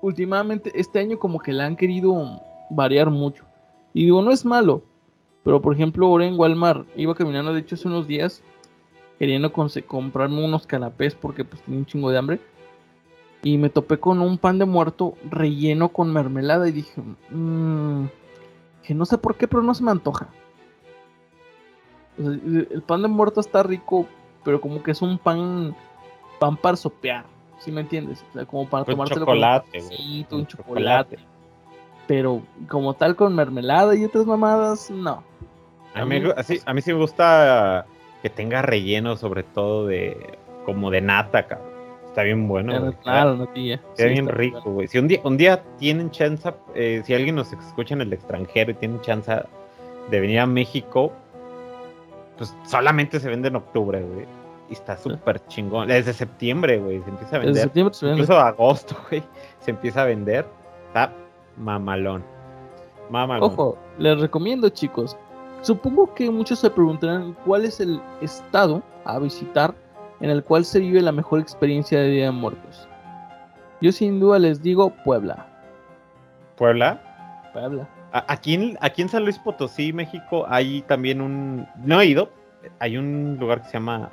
últimamente 0.00 0.70
este 0.74 0.98
año 1.00 1.18
como 1.18 1.38
que 1.40 1.52
la 1.52 1.66
han 1.66 1.76
querido 1.76 2.40
variar 2.70 3.10
mucho. 3.10 3.44
Y 3.92 4.04
digo, 4.04 4.22
no 4.22 4.30
es 4.30 4.44
malo. 4.44 4.82
Pero 5.44 5.60
por 5.60 5.74
ejemplo, 5.74 6.06
ahora 6.06 6.26
en 6.26 6.38
Walmart 6.38 6.86
iba 6.96 7.14
caminando, 7.14 7.52
de 7.52 7.60
hecho 7.60 7.74
hace 7.74 7.88
unos 7.88 8.06
días, 8.06 8.42
queriendo 9.18 9.52
comprarme 9.52 10.44
unos 10.44 10.66
canapés 10.66 11.14
porque 11.14 11.44
pues 11.44 11.60
tenía 11.62 11.80
un 11.80 11.86
chingo 11.86 12.10
de 12.10 12.18
hambre. 12.18 12.40
Y 13.42 13.56
me 13.56 13.70
topé 13.70 13.98
con 13.98 14.20
un 14.20 14.38
pan 14.38 14.58
de 14.58 14.64
muerto 14.64 15.14
relleno 15.30 15.90
con 15.90 16.12
mermelada 16.12 16.68
y 16.68 16.72
dije, 16.72 17.00
mmm, 17.30 18.06
que 18.82 18.94
no 18.94 19.04
sé 19.04 19.18
por 19.18 19.36
qué, 19.36 19.46
pero 19.46 19.62
no 19.62 19.74
se 19.74 19.84
me 19.84 19.92
antoja. 19.92 20.28
el 22.18 22.82
pan 22.86 23.02
de 23.02 23.08
muerto 23.08 23.40
está 23.40 23.62
rico, 23.62 24.06
pero 24.44 24.60
como 24.60 24.82
que 24.82 24.90
es 24.90 25.02
un 25.02 25.18
pan, 25.18 25.74
pan 26.40 26.56
para 26.56 26.76
sopear, 26.76 27.26
¿sí 27.58 27.70
me 27.70 27.82
entiendes? 27.82 28.24
O 28.30 28.32
sea, 28.32 28.44
como 28.44 28.68
para 28.68 28.84
tomárselo 28.84 29.20
chocolate, 29.20 29.82
un, 30.30 30.46
chocolate. 30.46 31.18
Pero 32.08 32.42
como 32.68 32.94
tal 32.94 33.14
con 33.14 33.36
mermelada 33.36 33.94
y 33.94 34.04
otras 34.04 34.26
mamadas, 34.26 34.90
no. 34.90 35.22
A 35.94 36.04
mí, 36.04 36.20
a 36.64 36.74
mí 36.74 36.82
sí 36.82 36.92
me 36.92 36.98
gusta 36.98 37.86
que 38.22 38.30
tenga 38.30 38.62
relleno 38.62 39.16
sobre 39.16 39.42
todo 39.42 39.86
de 39.86 40.38
como 40.64 40.90
de 40.90 41.00
nata, 41.00 41.46
cabrón. 41.46 41.68
Está 42.08 42.22
bien 42.22 42.48
bueno. 42.48 42.72
Claro, 42.72 42.94
claro 43.02 43.36
natilla. 43.36 43.76
Está 43.76 44.06
bien 44.06 44.28
rico, 44.28 44.72
güey. 44.72 44.88
Si 44.88 44.98
un 44.98 45.06
día, 45.06 45.20
un 45.22 45.36
día 45.36 45.62
tienen 45.78 46.10
chance, 46.10 46.52
eh, 46.74 47.02
si 47.04 47.14
alguien 47.14 47.36
nos 47.36 47.52
escucha 47.52 47.94
en 47.94 48.00
el 48.00 48.12
extranjero 48.12 48.72
y 48.72 48.74
tienen 48.74 49.00
chance 49.02 49.32
de 50.10 50.20
venir 50.20 50.40
a 50.40 50.46
México, 50.46 51.12
pues 52.36 52.54
solamente 52.66 53.20
se 53.20 53.28
vende 53.28 53.48
en 53.48 53.56
octubre, 53.56 54.02
güey. 54.02 54.26
Y 54.68 54.72
está 54.72 54.96
súper 54.96 55.46
chingón. 55.46 55.88
Desde 55.88 56.12
septiembre, 56.12 56.78
güey, 56.78 57.00
se 57.02 57.10
empieza 57.10 57.36
a 57.36 57.38
vender. 57.38 57.54
Desde 57.54 57.62
septiembre 57.62 57.94
se 57.94 58.06
vende. 58.06 58.22
Incluso 58.22 58.40
agosto, 58.40 58.96
güey, 59.10 59.22
se 59.60 59.70
empieza 59.70 60.02
a 60.02 60.06
vender. 60.06 60.44
Está 60.88 61.12
mamalón. 61.56 62.24
Mamalón. 63.10 63.52
Ojo, 63.52 63.78
les 63.98 64.18
recomiendo, 64.18 64.68
chicos, 64.70 65.16
Supongo 65.62 66.14
que 66.14 66.30
muchos 66.30 66.60
se 66.60 66.70
preguntarán 66.70 67.34
cuál 67.44 67.64
es 67.64 67.80
el 67.80 68.00
estado 68.20 68.82
a 69.04 69.18
visitar 69.18 69.74
en 70.20 70.30
el 70.30 70.42
cual 70.42 70.64
se 70.64 70.80
vive 70.80 71.00
la 71.02 71.12
mejor 71.12 71.40
experiencia 71.40 72.00
de 72.00 72.10
Día 72.10 72.24
de 72.26 72.32
Muertos. 72.32 72.88
Yo 73.80 73.92
sin 73.92 74.20
duda 74.20 74.38
les 74.38 74.62
digo 74.62 74.90
Puebla. 75.04 75.46
¿Puebla? 76.56 77.00
Puebla. 77.52 77.88
Aquí 78.12 78.54
en, 78.54 78.78
aquí 78.80 79.02
en 79.02 79.08
San 79.08 79.24
Luis 79.24 79.38
Potosí, 79.38 79.92
México, 79.92 80.46
hay 80.48 80.82
también 80.82 81.20
un... 81.20 81.68
No 81.84 82.00
he 82.00 82.06
ido, 82.06 82.30
hay 82.78 82.96
un 82.96 83.36
lugar 83.38 83.62
que 83.62 83.68
se 83.68 83.74
llama... 83.74 84.10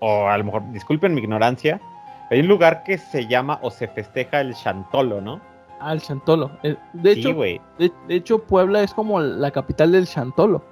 O 0.00 0.28
a 0.28 0.36
lo 0.36 0.44
mejor, 0.44 0.62
disculpen 0.72 1.14
mi 1.14 1.20
ignorancia, 1.20 1.80
hay 2.30 2.40
un 2.40 2.48
lugar 2.48 2.82
que 2.84 2.98
se 2.98 3.26
llama 3.26 3.58
o 3.62 3.70
se 3.70 3.88
festeja 3.88 4.40
el 4.40 4.54
Chantolo, 4.54 5.20
¿no? 5.20 5.40
Ah, 5.80 5.92
el 5.92 6.00
Chantolo. 6.00 6.50
Eh, 6.62 6.76
de, 6.92 7.12
hecho, 7.12 7.34
de, 7.34 7.90
hecho, 8.08 8.38
Puebla 8.38 8.82
es 8.82 8.94
como 8.94 9.20
la 9.20 9.50
capital 9.50 9.92
del 9.92 10.06
Chantolo. 10.06 10.62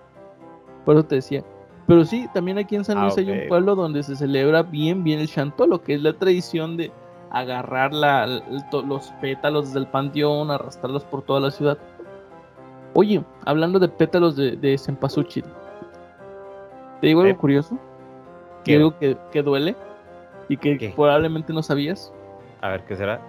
Por 0.85 0.97
eso 0.97 1.05
te 1.05 1.17
decía. 1.17 1.45
Pero 1.87 2.05
sí, 2.05 2.29
también 2.33 2.59
aquí 2.59 2.77
en 2.77 2.85
San 2.85 3.01
Luis 3.01 3.15
ah, 3.17 3.21
hay 3.21 3.31
un 3.31 3.49
pueblo 3.49 3.75
donde 3.75 4.03
se 4.03 4.17
celebra 4.17 4.63
bien, 4.63 5.03
bien 5.05 5.21
el 5.21 5.29
Chantolo, 5.29 5.83
que 5.83 5.95
es 5.95 6.03
la 6.03 6.13
tradición 6.13 6.77
de 6.77 6.93
agarrar 7.31 7.93
los 7.93 9.13
pétalos 9.21 9.73
del 9.73 9.87
panteón, 9.87 10.51
arrastrarlos 10.51 11.05
por 11.05 11.23
toda 11.23 11.41
la 11.41 11.51
ciudad. 11.51 11.79
Oye, 12.95 13.25
hablando 13.45 13.79
de 13.79 13.89
pétalos 13.89 14.37
de, 14.37 14.57
de 14.57 14.79
Cempasúchil, 14.79 15.45
¿te 17.01 17.07
digo 17.07 17.23
algo 17.23 17.39
curioso? 17.39 17.79
Y 18.65 18.75
algo 18.77 18.97
que, 18.99 19.17
que 19.33 19.43
duele 19.43 19.75
y 20.49 20.57
que 20.57 20.79
¿Qué? 20.79 20.93
probablemente 20.95 21.53
no 21.53 21.63
sabías. 21.63 22.13
A 22.61 22.69
ver, 22.69 22.85
¿qué 22.85 22.97
será? 22.97 23.21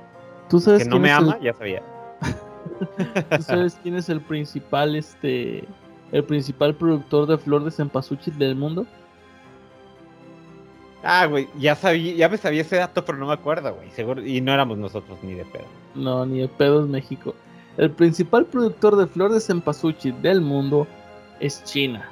¿Tú 0.49 0.59
sabes 0.59 0.83
Que 0.83 0.89
no 0.89 0.99
me 0.99 1.09
es 1.11 1.17
el- 1.17 1.23
ama, 1.23 1.39
ya 1.41 1.53
sabía. 1.53 1.83
¿Tú 3.37 3.41
sabes 3.43 3.77
quién 3.81 3.95
es 3.95 4.09
el 4.09 4.21
principal, 4.21 4.95
este, 4.95 5.67
el 6.11 6.23
principal 6.23 6.75
productor 6.75 7.27
de 7.27 7.37
flor 7.37 7.63
de 7.63 7.71
cempasúchil 7.71 8.37
del 8.37 8.55
mundo? 8.55 8.85
Ah, 11.03 11.25
güey, 11.25 11.49
ya 11.57 11.75
sabía, 11.75 12.13
ya 12.15 12.29
me 12.29 12.37
sabía 12.37 12.61
ese 12.61 12.77
dato, 12.77 13.03
pero 13.03 13.17
no 13.17 13.27
me 13.27 13.33
acuerdo, 13.33 13.73
güey. 13.75 13.89
Seguro, 13.91 14.25
y 14.25 14.39
no 14.39 14.53
éramos 14.53 14.77
nosotros 14.77 15.17
ni 15.21 15.33
de 15.33 15.43
pedo. 15.43 15.65
No, 15.95 16.25
ni 16.25 16.39
de 16.39 16.47
pedos 16.47 16.87
México. 16.87 17.35
El 17.75 17.91
principal 17.91 18.45
productor 18.45 18.95
de 18.95 19.07
flor 19.07 19.31
de 19.33 19.41
cempasúchil 19.41 20.21
del 20.21 20.39
mundo 20.39 20.87
es 21.41 21.61
China. 21.65 22.07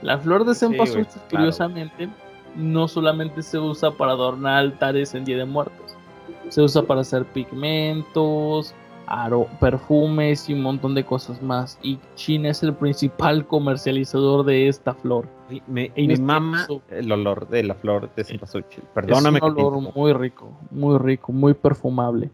La 0.00 0.16
flor 0.18 0.44
de 0.46 0.54
cempasúchil, 0.54 1.06
curiosamente, 1.30 2.08
no 2.54 2.88
solamente 2.88 3.42
se 3.42 3.58
usa 3.58 3.90
para 3.90 4.12
adornar 4.12 4.58
altares 4.58 5.14
en 5.14 5.24
Día 5.24 5.36
de 5.38 5.44
Muertos. 5.44 5.95
Se 6.48 6.62
usa 6.62 6.82
para 6.82 7.00
hacer 7.00 7.24
pigmentos, 7.26 8.74
aro- 9.06 9.48
perfumes 9.58 10.48
y 10.48 10.54
un 10.54 10.62
montón 10.62 10.94
de 10.94 11.04
cosas 11.04 11.42
más. 11.42 11.78
Y 11.82 11.98
China 12.14 12.50
es 12.50 12.62
el 12.62 12.74
principal 12.74 13.46
comercializador 13.46 14.44
de 14.44 14.68
esta 14.68 14.94
flor. 14.94 15.28
Sí, 15.48 15.62
Me, 15.66 15.92
Y 15.96 16.08
me 16.08 16.16
mama 16.16 16.66
el 16.90 17.10
olor 17.12 17.48
de 17.48 17.62
la 17.62 17.74
flor 17.74 18.12
de 18.14 18.24
cempasúchil. 18.24 18.82
Perdóname. 18.94 19.38
es 19.38 19.42
un 19.44 19.50
olor 19.50 19.94
muy 19.94 20.12
rico, 20.12 20.52
muy 20.70 20.98
rico, 20.98 21.32
muy 21.32 21.54
perfumable. 21.54 22.30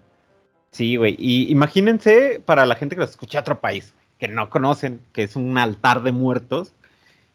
Sí, 0.71 0.97
güey. 0.97 1.17
Y 1.19 1.51
imagínense 1.53 2.41
para 2.45 2.65
la 2.65 2.75
gente 2.77 2.97
que 2.97 3.01
lo 3.01 3.05
escucha 3.07 3.39
a 3.39 3.41
otro 3.43 3.61
país, 3.61 3.95
que 4.19 4.29
no 4.29 4.49
conocen, 4.49 5.01
que 5.13 5.25
es 5.25 5.37
un 5.37 5.59
altar 5.59 6.03
de 6.03 6.13
muertos. 6.13 6.73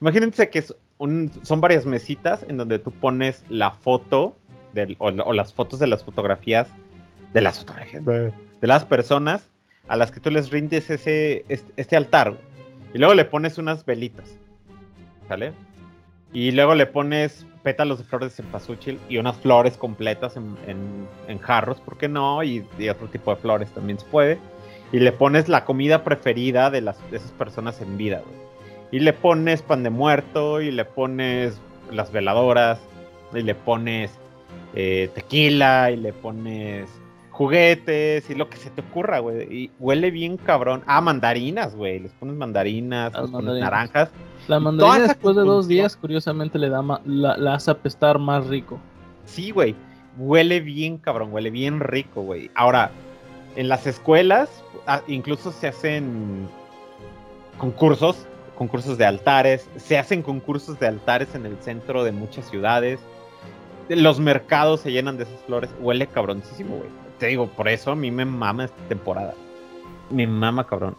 Imagínense 0.01 0.49
que 0.49 0.59
es 0.59 0.75
un- 0.97 1.31
son 1.43 1.61
varias 1.61 1.85
mesitas 1.85 2.43
en 2.47 2.57
donde 2.57 2.79
tú 2.79 2.91
pones 2.91 3.43
la 3.49 3.69
foto 3.71 4.35
o, 4.99 5.07
o 5.07 5.33
las 5.33 5.53
fotos 5.53 5.79
de 5.79 5.87
las 5.87 6.03
fotografías 6.03 6.67
de 7.33 7.41
las 7.41 7.59
fotografías 7.59 8.05
de, 8.05 8.31
de 8.61 8.67
las 8.67 8.85
personas 8.85 9.43
a 9.87 9.95
las 9.95 10.11
que 10.11 10.19
tú 10.19 10.31
les 10.31 10.49
rindes 10.49 10.89
ese 10.89 11.45
este, 11.49 11.71
este 11.77 11.95
altar. 11.97 12.37
Y 12.93 12.97
luego 12.99 13.13
le 13.13 13.25
pones 13.25 13.57
unas 13.57 13.85
velitas. 13.85 14.37
¿Sale? 15.27 15.53
Y 16.33 16.51
luego 16.51 16.73
le 16.75 16.85
pones 16.85 17.45
pétalos 17.63 17.97
de 17.97 18.05
flores 18.05 18.29
de 18.35 18.43
cempasúchil 18.43 18.99
y 19.09 19.17
unas 19.17 19.35
flores 19.37 19.75
completas 19.77 20.37
en, 20.37 20.55
en- 20.67 21.07
en 21.27 21.39
jarros, 21.39 21.81
¿por 21.81 21.97
qué 21.97 22.07
no? 22.07 22.43
Y, 22.43 22.65
y 22.79 22.89
otro 22.89 23.07
tipo 23.07 23.35
de 23.35 23.41
flores 23.41 23.69
también 23.71 23.99
se 23.99 24.05
puede. 24.05 24.39
Y 24.93 24.99
le 24.99 25.11
pones 25.11 25.49
la 25.49 25.65
comida 25.65 26.03
preferida 26.05 26.69
de, 26.69 26.79
las, 26.81 26.97
de 27.11 27.17
esas 27.17 27.31
personas 27.31 27.81
en 27.81 27.97
vida, 27.97 28.21
güey. 28.25 28.37
Y 28.91 28.99
le 28.99 29.11
pones 29.11 29.61
pan 29.61 29.83
de 29.83 29.89
muerto, 29.89 30.61
y 30.61 30.71
le 30.71 30.85
pones 30.85 31.59
las 31.91 32.09
veladoras, 32.13 32.79
y 33.33 33.41
le 33.41 33.53
pones 33.53 34.11
eh, 34.75 35.09
tequila, 35.13 35.91
y 35.91 35.97
le 35.97 36.13
pones 36.13 36.89
juguetes, 37.31 38.27
y 38.29 38.35
lo 38.35 38.49
que 38.49 38.57
se 38.57 38.69
te 38.71 38.81
ocurra, 38.81 39.19
güey. 39.19 39.43
Y 39.53 39.71
huele 39.79 40.09
bien 40.11 40.37
cabrón. 40.37 40.83
Ah, 40.87 41.01
mandarinas, 41.01 41.75
güey. 41.75 41.99
Les 41.99 42.11
pones 42.13 42.35
mandarinas, 42.35 43.13
Las 43.13 43.21
les 43.23 43.31
pones 43.31 43.45
mandarinas. 43.45 43.71
naranjas. 43.71 44.09
La 44.47 44.59
mandarina 44.59 45.07
después 45.07 45.35
de 45.35 45.43
dos 45.43 45.67
días, 45.67 45.95
curiosamente, 45.95 46.57
le 46.57 46.69
da 46.69 46.81
ma- 46.81 47.01
la, 47.05 47.37
la 47.37 47.53
hace 47.55 47.69
apestar 47.71 48.17
más 48.17 48.47
rico. 48.47 48.79
Sí, 49.25 49.51
güey. 49.51 49.75
Huele 50.17 50.61
bien, 50.61 50.97
cabrón. 50.97 51.31
Huele 51.31 51.51
bien 51.51 51.79
rico, 51.79 52.21
güey. 52.23 52.49
Ahora, 52.55 52.89
en 53.55 53.67
las 53.69 53.85
escuelas, 53.85 54.49
ah, 54.87 55.01
incluso 55.07 55.51
se 55.51 55.67
hacen 55.67 56.47
concursos, 57.57 58.25
concursos 58.55 58.97
de 58.97 59.05
altares. 59.05 59.69
Se 59.77 59.97
hacen 59.97 60.21
concursos 60.23 60.79
de 60.79 60.87
altares 60.87 61.35
en 61.35 61.45
el 61.45 61.57
centro 61.57 62.03
de 62.03 62.11
muchas 62.11 62.49
ciudades. 62.49 62.99
Los 63.89 64.19
mercados 64.19 64.81
se 64.81 64.91
llenan 64.91 65.17
de 65.17 65.23
esas 65.23 65.39
flores. 65.41 65.69
Huele 65.79 66.07
cabroncísimo, 66.07 66.77
güey. 66.77 66.89
Te 67.19 67.27
digo, 67.27 67.47
por 67.47 67.67
eso 67.67 67.91
a 67.91 67.95
mí 67.95 68.11
me 68.11 68.25
mama 68.25 68.65
esta 68.65 68.81
temporada. 68.87 69.33
Me 70.09 70.27
mama, 70.27 70.65
cabrón. 70.67 70.95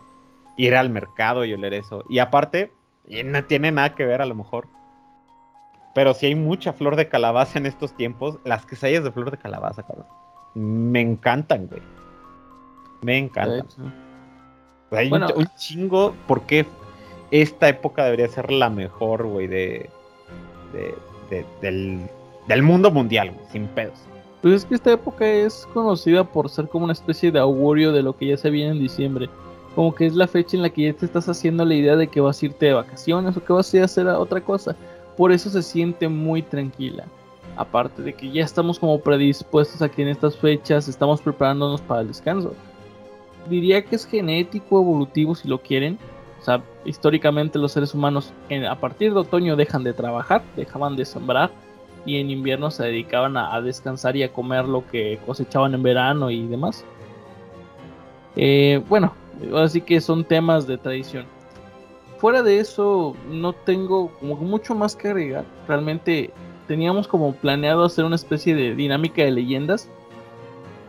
Ir 0.57 0.75
al 0.75 0.91
mercado 0.91 1.45
y 1.45 1.53
oler 1.53 1.75
eso. 1.75 2.05
Y 2.09 2.19
aparte, 2.19 2.73
y 3.07 3.23
no 3.23 3.45
tiene 3.45 3.71
nada 3.71 3.95
que 3.95 4.05
ver 4.07 4.21
a 4.23 4.27
lo 4.27 4.35
mejor. 4.35 4.67
Pero 5.95 6.15
si 6.15 6.27
hay 6.27 6.35
mucha 6.35 6.73
flor 6.73 6.97
de 6.97 7.09
calabaza 7.09 7.59
en 7.59 7.67
estos 7.67 7.93
tiempos, 7.97 8.39
las 8.45 8.67
quesadillas 8.67 9.05
de 9.05 9.13
flor 9.13 9.31
de 9.31 9.39
calabaza, 9.39 9.83
cabrón. 9.83 10.07
Me 10.55 11.01
encantan, 11.01 11.67
güey. 11.67 11.83
Me 13.03 13.19
encantan. 13.19 13.67
Hay 14.91 15.09
Bueno. 15.09 15.27
un, 15.35 15.43
un 15.43 15.47
chingo 15.57 16.15
porque 16.27 16.67
esta 17.31 17.69
época 17.69 18.05
debería 18.05 18.29
ser 18.29 18.51
la 18.51 18.71
mejor, 18.71 19.27
güey, 19.27 19.47
de, 19.47 19.89
de- 20.73 20.95
de- 21.31 21.47
del, 21.61 22.09
del 22.49 22.63
mundo 22.63 22.91
mundial, 22.91 23.33
sin 23.53 23.67
pedos. 23.69 23.99
Pues 24.43 24.55
es 24.55 24.65
que 24.65 24.75
esta 24.77 24.93
época 24.93 25.27
es 25.27 25.67
conocida 25.75 26.25
por 26.25 26.49
ser 26.49 26.69
como 26.69 26.85
una 26.85 26.93
especie 26.93 27.31
de 27.31 27.39
augurio 27.39 27.93
de 27.93 28.03
lo 28.03 28.17
que 28.17 28.27
ya 28.29 28.37
se 28.37 28.51
viene 28.51 28.73
en 28.73 28.79
diciembre. 28.79 29.29
Como 29.75 29.95
que 29.95 30.07
es 30.07 30.15
la 30.15 30.27
fecha 30.27 30.57
en 30.57 30.63
la 30.63 30.71
que 30.71 30.83
ya 30.83 30.93
te 30.93 31.07
estás 31.07 31.29
haciendo 31.29 31.65
la 31.65 31.75
idea 31.75 31.97
de 31.97 32.09
que 32.09 32.21
vas 32.21 32.43
a 32.43 32.47
irte 32.47 32.67
de 32.67 32.73
vacaciones 32.73 33.37
o 33.37 33.45
que 33.45 33.53
vas 33.53 33.73
a 33.73 33.77
ir 33.77 33.83
a 33.83 33.87
hacer 33.87 34.07
otra 34.09 34.41
cosa. 34.41 34.75
Por 35.17 35.31
eso 35.33 35.51
se 35.51 35.63
siente 35.63 36.09
muy 36.09 36.43
tranquila. 36.43 37.05
Aparte 37.57 38.03
de 38.03 38.13
que 38.13 38.31
ya 38.31 38.45
estamos 38.45 38.79
como 38.79 39.01
predispuestos 39.01 39.83
a 39.83 39.89
que 39.89 40.03
en 40.03 40.09
estas 40.09 40.37
fechas 40.37 40.89
estamos 40.89 41.21
preparándonos 41.21 41.81
para 41.81 42.03
el 42.03 42.09
descanso. 42.09 42.55
Diría 43.51 43.85
que 43.85 43.97
es 43.97 44.07
genético, 44.07 44.81
evolutivo 44.81 45.35
si 45.35 45.49
lo 45.49 45.59
quieren. 45.61 45.99
O 46.41 46.45
sea, 46.45 46.63
históricamente 46.85 47.59
los 47.59 47.73
seres 47.73 47.95
humanos 47.95 48.33
en- 48.49 48.65
a 48.67 48.79
partir 48.79 49.13
de 49.13 49.21
otoño 49.21 49.57
dejan 49.57 49.83
de 49.83 49.93
trabajar, 49.93 50.43
dejaban 50.57 50.95
de 50.95 51.05
sembrar 51.05 51.51
y 52.07 52.19
en 52.19 52.31
invierno 52.31 52.71
se 52.71 52.85
dedicaban 52.85 53.37
a, 53.37 53.61
descansar 53.61 54.17
y 54.17 54.23
a 54.23 54.33
comer 54.33 54.67
lo 54.67 54.87
que 54.87 55.19
cosechaban 55.27 55.75
en 55.75 55.83
verano 55.83 56.31
y 56.31 56.47
demás. 56.47 56.85
Eh, 58.37 58.83
bueno, 58.89 59.13
así 59.57 59.81
que 59.81 60.01
son 60.01 60.25
temas 60.25 60.67
de 60.67 60.79
tradición. 60.79 61.27
Fuera 62.19 62.43
de 62.43 62.59
eso, 62.59 63.15
no 63.31 63.53
tengo 63.53 64.11
mucho 64.21 64.75
más 64.75 64.97
que 64.97 65.09
agregar. 65.09 65.45
Realmente 65.67 66.31
teníamos 66.67 67.07
como 67.07 67.33
planeado 67.33 67.85
hacer 67.85 68.05
una 68.05 68.17
especie 68.17 68.55
de 68.55 68.75
dinámica 68.75 69.23
de 69.23 69.31
leyendas. 69.31 69.89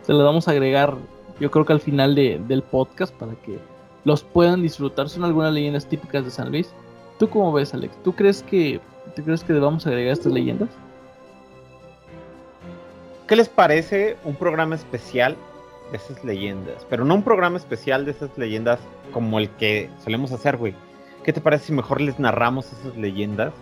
Se 0.02 0.13
las 0.13 0.24
vamos 0.24 0.48
a 0.48 0.52
agregar, 0.52 0.95
yo 1.39 1.52
creo 1.52 1.65
que 1.65 1.74
al 1.74 1.80
final 1.80 2.15
de- 2.15 2.41
del 2.48 2.63
podcast 2.63 3.13
para 3.15 3.34
que 3.34 3.60
los 4.06 4.24
puedan 4.24 4.62
disfrutar. 4.62 5.08
Son 5.10 5.24
algunas 5.24 5.54
leyendas 5.54 5.88
típicas 5.88 6.26
de 6.26 6.32
San 6.32 6.50
Luis. 6.52 6.74
¿Tú 7.19 7.30
cómo 7.30 7.52
ves, 7.52 7.74
Alex? 7.74 7.95
¿Tú 8.04 8.13
crees 8.13 8.41
que, 8.41 8.80
¿tú 9.15 9.24
crees 9.24 9.43
que 9.43 9.54
debamos 9.54 9.86
agregar 9.86 10.13
estas 10.13 10.32
leyendas? 10.32 10.69
¿Qué 13.30 13.36
les 13.36 13.48
parece 13.48 14.18
un 14.24 14.34
programa 14.34 14.74
especial 14.74 15.38
de 15.92 15.98
esas 15.98 16.24
leyendas? 16.24 16.84
Pero 16.89 17.06
no 17.06 17.13
un 17.13 17.22
programa 17.22 17.58
especial 17.58 18.04
de 18.04 18.10
esas 18.10 18.36
leyendas 18.39 18.80
como 19.13 19.38
el 19.38 19.52
que 19.52 19.88
solemos 20.04 20.32
hacer, 20.32 20.58
güey. 20.58 20.74
¿Qué 21.24 21.32
te 21.32 21.39
parece 21.39 21.65
si 21.65 21.74
mejor 21.74 22.02
les 22.02 22.18
narramos 22.18 22.74
esas 22.74 22.98
leyendas 22.98 23.54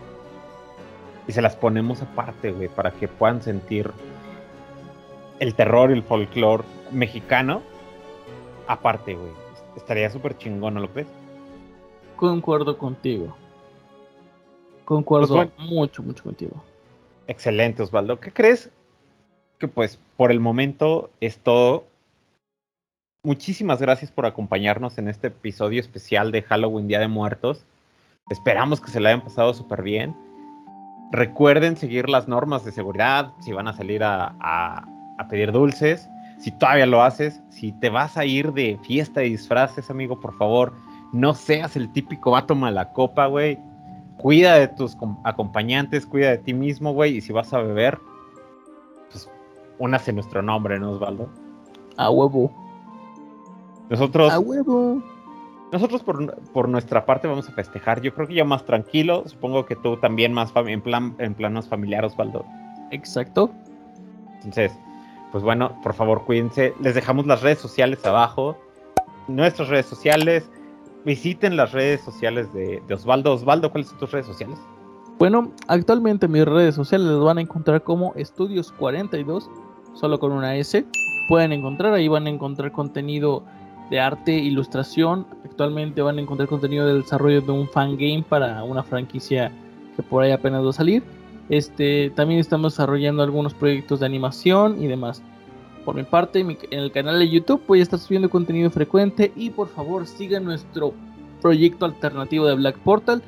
y 1.28 1.34
se 1.34 1.42
las 1.42 1.58
ponemos 1.58 2.02
aparte, 2.02 2.54
güey, 2.54 2.70
para 2.70 2.92
que 2.92 3.10
puedan 3.10 3.42
sentir 3.42 3.92
el 5.42 5.54
terror 5.54 5.90
y 5.90 5.96
el 5.96 6.04
folclore 6.04 6.64
mexicano 6.94 7.62
aparte, 8.68 9.16
güey? 9.16 9.34
Estaría 9.76 10.10
súper 10.10 10.38
chingón, 10.38 10.76
¿no 10.76 10.80
lo 10.80 10.90
crees? 10.94 11.10
Concuerdo 12.16 12.78
contigo. 12.78 13.36
Concuerdo 14.86 15.36
Pues 15.36 15.50
mucho, 15.58 16.04
mucho 16.04 16.24
contigo. 16.24 16.64
Excelente, 17.28 17.84
Osvaldo. 17.84 18.18
¿Qué 18.22 18.32
crees? 18.32 18.72
Que 19.60 19.68
pues 19.68 20.00
por 20.18 20.32
el 20.32 20.40
momento 20.40 21.10
es 21.20 21.38
todo. 21.40 21.86
Muchísimas 23.24 23.82
gracias 23.82 24.12
por 24.12 24.26
acompañarnos 24.26 24.98
en 24.98 25.08
este 25.08 25.28
episodio 25.28 25.80
especial 25.82 26.32
de 26.32 26.44
Halloween 26.44 26.88
Día 26.88 27.00
de 27.00 27.08
Muertos. 27.08 27.66
Esperamos 28.30 28.80
que 28.82 28.92
se 28.92 29.00
la 29.00 29.10
hayan 29.10 29.24
pasado 29.24 29.54
súper 29.54 29.82
bien. 29.82 30.16
Recuerden 31.12 31.78
seguir 31.78 32.10
las 32.10 32.28
normas 32.28 32.66
de 32.66 32.72
seguridad 32.72 33.34
si 33.40 33.54
van 33.54 33.68
a 33.68 33.74
salir 33.74 34.04
a, 34.04 34.36
a- 34.40 34.88
pedir 35.30 35.52
dulces. 35.52 36.08
Si 36.40 36.52
todavía 36.52 36.86
lo 36.86 37.02
haces, 37.02 37.42
si 37.50 37.72
te 37.80 37.90
vas 37.90 38.16
a 38.18 38.26
ir 38.26 38.54
de 38.54 38.78
fiesta 38.84 39.24
y 39.24 39.32
disfraces, 39.32 39.90
amigo, 39.90 40.20
por 40.20 40.38
favor, 40.38 40.74
no 41.12 41.34
seas 41.34 41.76
el 41.76 41.92
típico 41.92 42.32
vato 42.32 42.54
malacopa, 42.54 43.26
güey. 43.26 43.58
Cuida 44.18 44.56
de 44.56 44.68
tus 44.68 44.96
com- 44.96 45.20
acompañantes, 45.24 46.06
cuida 46.06 46.30
de 46.30 46.38
ti 46.38 46.54
mismo, 46.54 46.94
güey. 46.94 47.18
Y 47.18 47.22
si 47.22 47.34
vas 47.34 47.52
a 47.54 47.60
beber, 47.60 47.98
pues 49.78 49.88
únase 49.90 50.14
nuestro 50.14 50.42
nombre, 50.42 50.80
¿no, 50.80 50.92
Osvaldo? 50.92 51.30
A 51.98 52.10
huevo. 52.10 52.52
Nosotros, 53.90 54.32
A 54.32 54.40
huevo. 54.40 55.02
nosotros 55.72 56.04
por, 56.04 56.36
por 56.52 56.68
nuestra 56.70 57.06
parte 57.06 57.28
vamos 57.28 57.48
a 57.50 57.52
festejar. 57.54 58.02
Yo 58.02 58.14
creo 58.14 58.28
que 58.28 58.36
ya 58.36 58.44
más 58.46 58.66
tranquilo. 58.66 59.24
Supongo 59.28 59.66
que 59.66 59.76
tú 59.76 59.98
también 59.98 60.34
más 60.34 60.52
en 60.56 60.82
plan, 60.82 61.16
en 61.20 61.34
plan 61.34 61.54
más 61.54 61.68
familiar, 61.68 62.04
Osvaldo. 62.06 62.46
Exacto. 62.92 63.50
Entonces, 64.36 64.72
pues 65.32 65.44
bueno, 65.44 65.80
por 65.84 65.94
favor, 65.94 66.26
cuídense. 66.26 66.74
Les 66.82 66.96
dejamos 66.96 67.26
las 67.26 67.42
redes 67.42 67.60
sociales 67.60 68.06
abajo. 68.06 68.58
Nuestras 69.28 69.70
redes 69.70 69.86
sociales. 69.86 70.50
Visiten 71.06 71.56
las 71.56 71.72
redes 71.72 72.02
sociales 72.02 72.52
de, 72.54 72.84
de 72.86 72.94
Osvaldo. 72.94 73.34
Osvaldo, 73.34 73.72
¿cuáles 73.72 73.88
son 73.90 73.98
tus 74.00 74.12
redes 74.12 74.26
sociales? 74.26 74.58
Bueno, 75.20 75.52
actualmente 75.68 76.28
mis 76.28 76.46
redes 76.46 76.76
sociales 76.76 77.08
las 77.08 77.20
van 77.24 77.38
a 77.38 77.42
encontrar 77.42 77.82
como 77.82 78.14
Estudios42, 78.16 79.50
solo 80.00 80.20
con 80.20 80.32
una 80.32 80.56
S. 80.56 80.86
Pueden 81.28 81.52
encontrar, 81.52 81.94
ahí 81.94 82.08
van 82.08 82.28
a 82.28 82.30
encontrar 82.30 82.72
contenido 82.72 83.44
de 83.90 84.00
arte, 84.00 84.34
ilustración. 84.34 85.26
Actualmente 85.44 86.02
van 86.02 86.18
a 86.18 86.22
encontrar 86.22 86.48
contenido 86.48 86.86
de 86.88 86.96
desarrollo 86.96 87.42
de 87.42 87.52
un 87.52 87.68
fan 87.68 87.98
game 87.98 88.24
para 88.28 88.64
una 88.64 88.84
franquicia 88.84 89.52
que 89.96 90.04
por 90.04 90.24
ahí 90.24 90.32
apenas 90.32 90.64
va 90.64 90.70
a 90.70 90.74
salir. 90.74 91.04
Este, 91.50 92.12
también 92.12 92.40
estamos 92.40 92.74
desarrollando 92.74 93.24
algunos 93.24 93.54
proyectos 93.54 94.00
de 94.00 94.06
animación 94.06 94.82
y 94.82 94.88
demás. 94.88 95.22
Por 95.86 95.96
mi 95.96 96.04
parte, 96.04 96.42
en 96.42 96.58
el 96.70 96.92
canal 96.92 97.18
de 97.20 97.30
YouTube 97.30 97.62
voy 97.68 97.80
a 97.80 97.84
estar 97.84 98.00
subiendo 98.00 98.30
contenido 98.30 98.70
frecuente 98.70 99.32
y 99.36 99.50
por 99.50 99.70
favor 99.70 100.06
sigan 100.06 100.44
nuestro 100.44 100.94
proyecto 101.42 101.86
alternativo 101.86 102.46
de 102.46 102.56
Black 102.56 102.78
Portal 102.80 103.22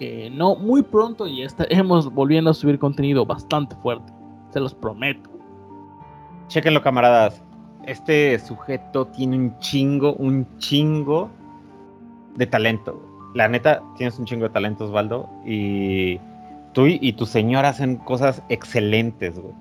que 0.00 0.30
no 0.30 0.56
muy 0.56 0.82
pronto 0.82 1.26
ya 1.26 1.44
estaremos 1.44 2.10
volviendo 2.14 2.50
a 2.50 2.54
subir 2.54 2.78
contenido 2.78 3.26
bastante 3.26 3.76
fuerte. 3.76 4.12
Se 4.50 4.58
los 4.58 4.74
prometo. 4.74 5.29
Chequenlo, 6.50 6.82
camaradas. 6.82 7.40
Este 7.86 8.36
sujeto 8.40 9.06
tiene 9.06 9.36
un 9.36 9.58
chingo, 9.60 10.14
un 10.14 10.48
chingo 10.58 11.30
de 12.34 12.44
talento. 12.44 13.00
La 13.36 13.46
neta, 13.46 13.80
tienes 13.96 14.18
un 14.18 14.26
chingo 14.26 14.48
de 14.48 14.50
talento, 14.50 14.86
Osvaldo. 14.86 15.30
Y 15.46 16.18
tú 16.72 16.86
y, 16.88 17.12
tu 17.12 17.24
señora 17.24 17.68
hacen 17.68 17.96
cosas 17.96 18.42
excelentes, 18.48 19.38
güey. 19.38 19.54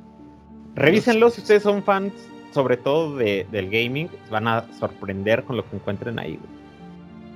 Revísenlo 0.74 1.30
si 1.30 1.42
ustedes 1.42 1.62
son 1.62 1.84
fans, 1.84 2.12
sobre 2.52 2.76
todo 2.76 3.16
de, 3.18 3.46
del 3.52 3.70
gaming. 3.70 4.10
Van 4.32 4.48
a 4.48 4.66
sorprender 4.80 5.44
con 5.44 5.58
lo 5.58 5.70
que 5.70 5.76
encuentren 5.76 6.18
ahí, 6.18 6.40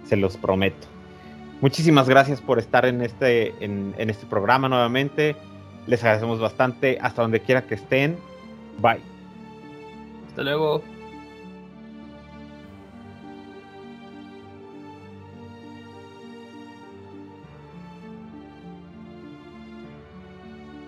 Se 0.06 0.18
los 0.18 0.36
prometo. 0.36 0.88
Muchísimas 1.62 2.10
gracias 2.10 2.41
por 2.41 2.58
estar 2.58 2.88
en 2.88 3.04
este, 3.04 3.54
en, 3.64 3.93
este 3.97 4.26
programa 4.26 4.68
nuevamente. 4.68 5.36
Les 5.86 6.04
agradecemos 6.04 6.39
bastante 6.39 6.97
hasta 6.99 7.22
donde 7.22 7.39
quiera 7.39 7.62
que 7.62 7.76
estén. 7.76 8.18
Bye. 8.82 9.12
Hasta 10.34 10.41
luego. 10.41 10.84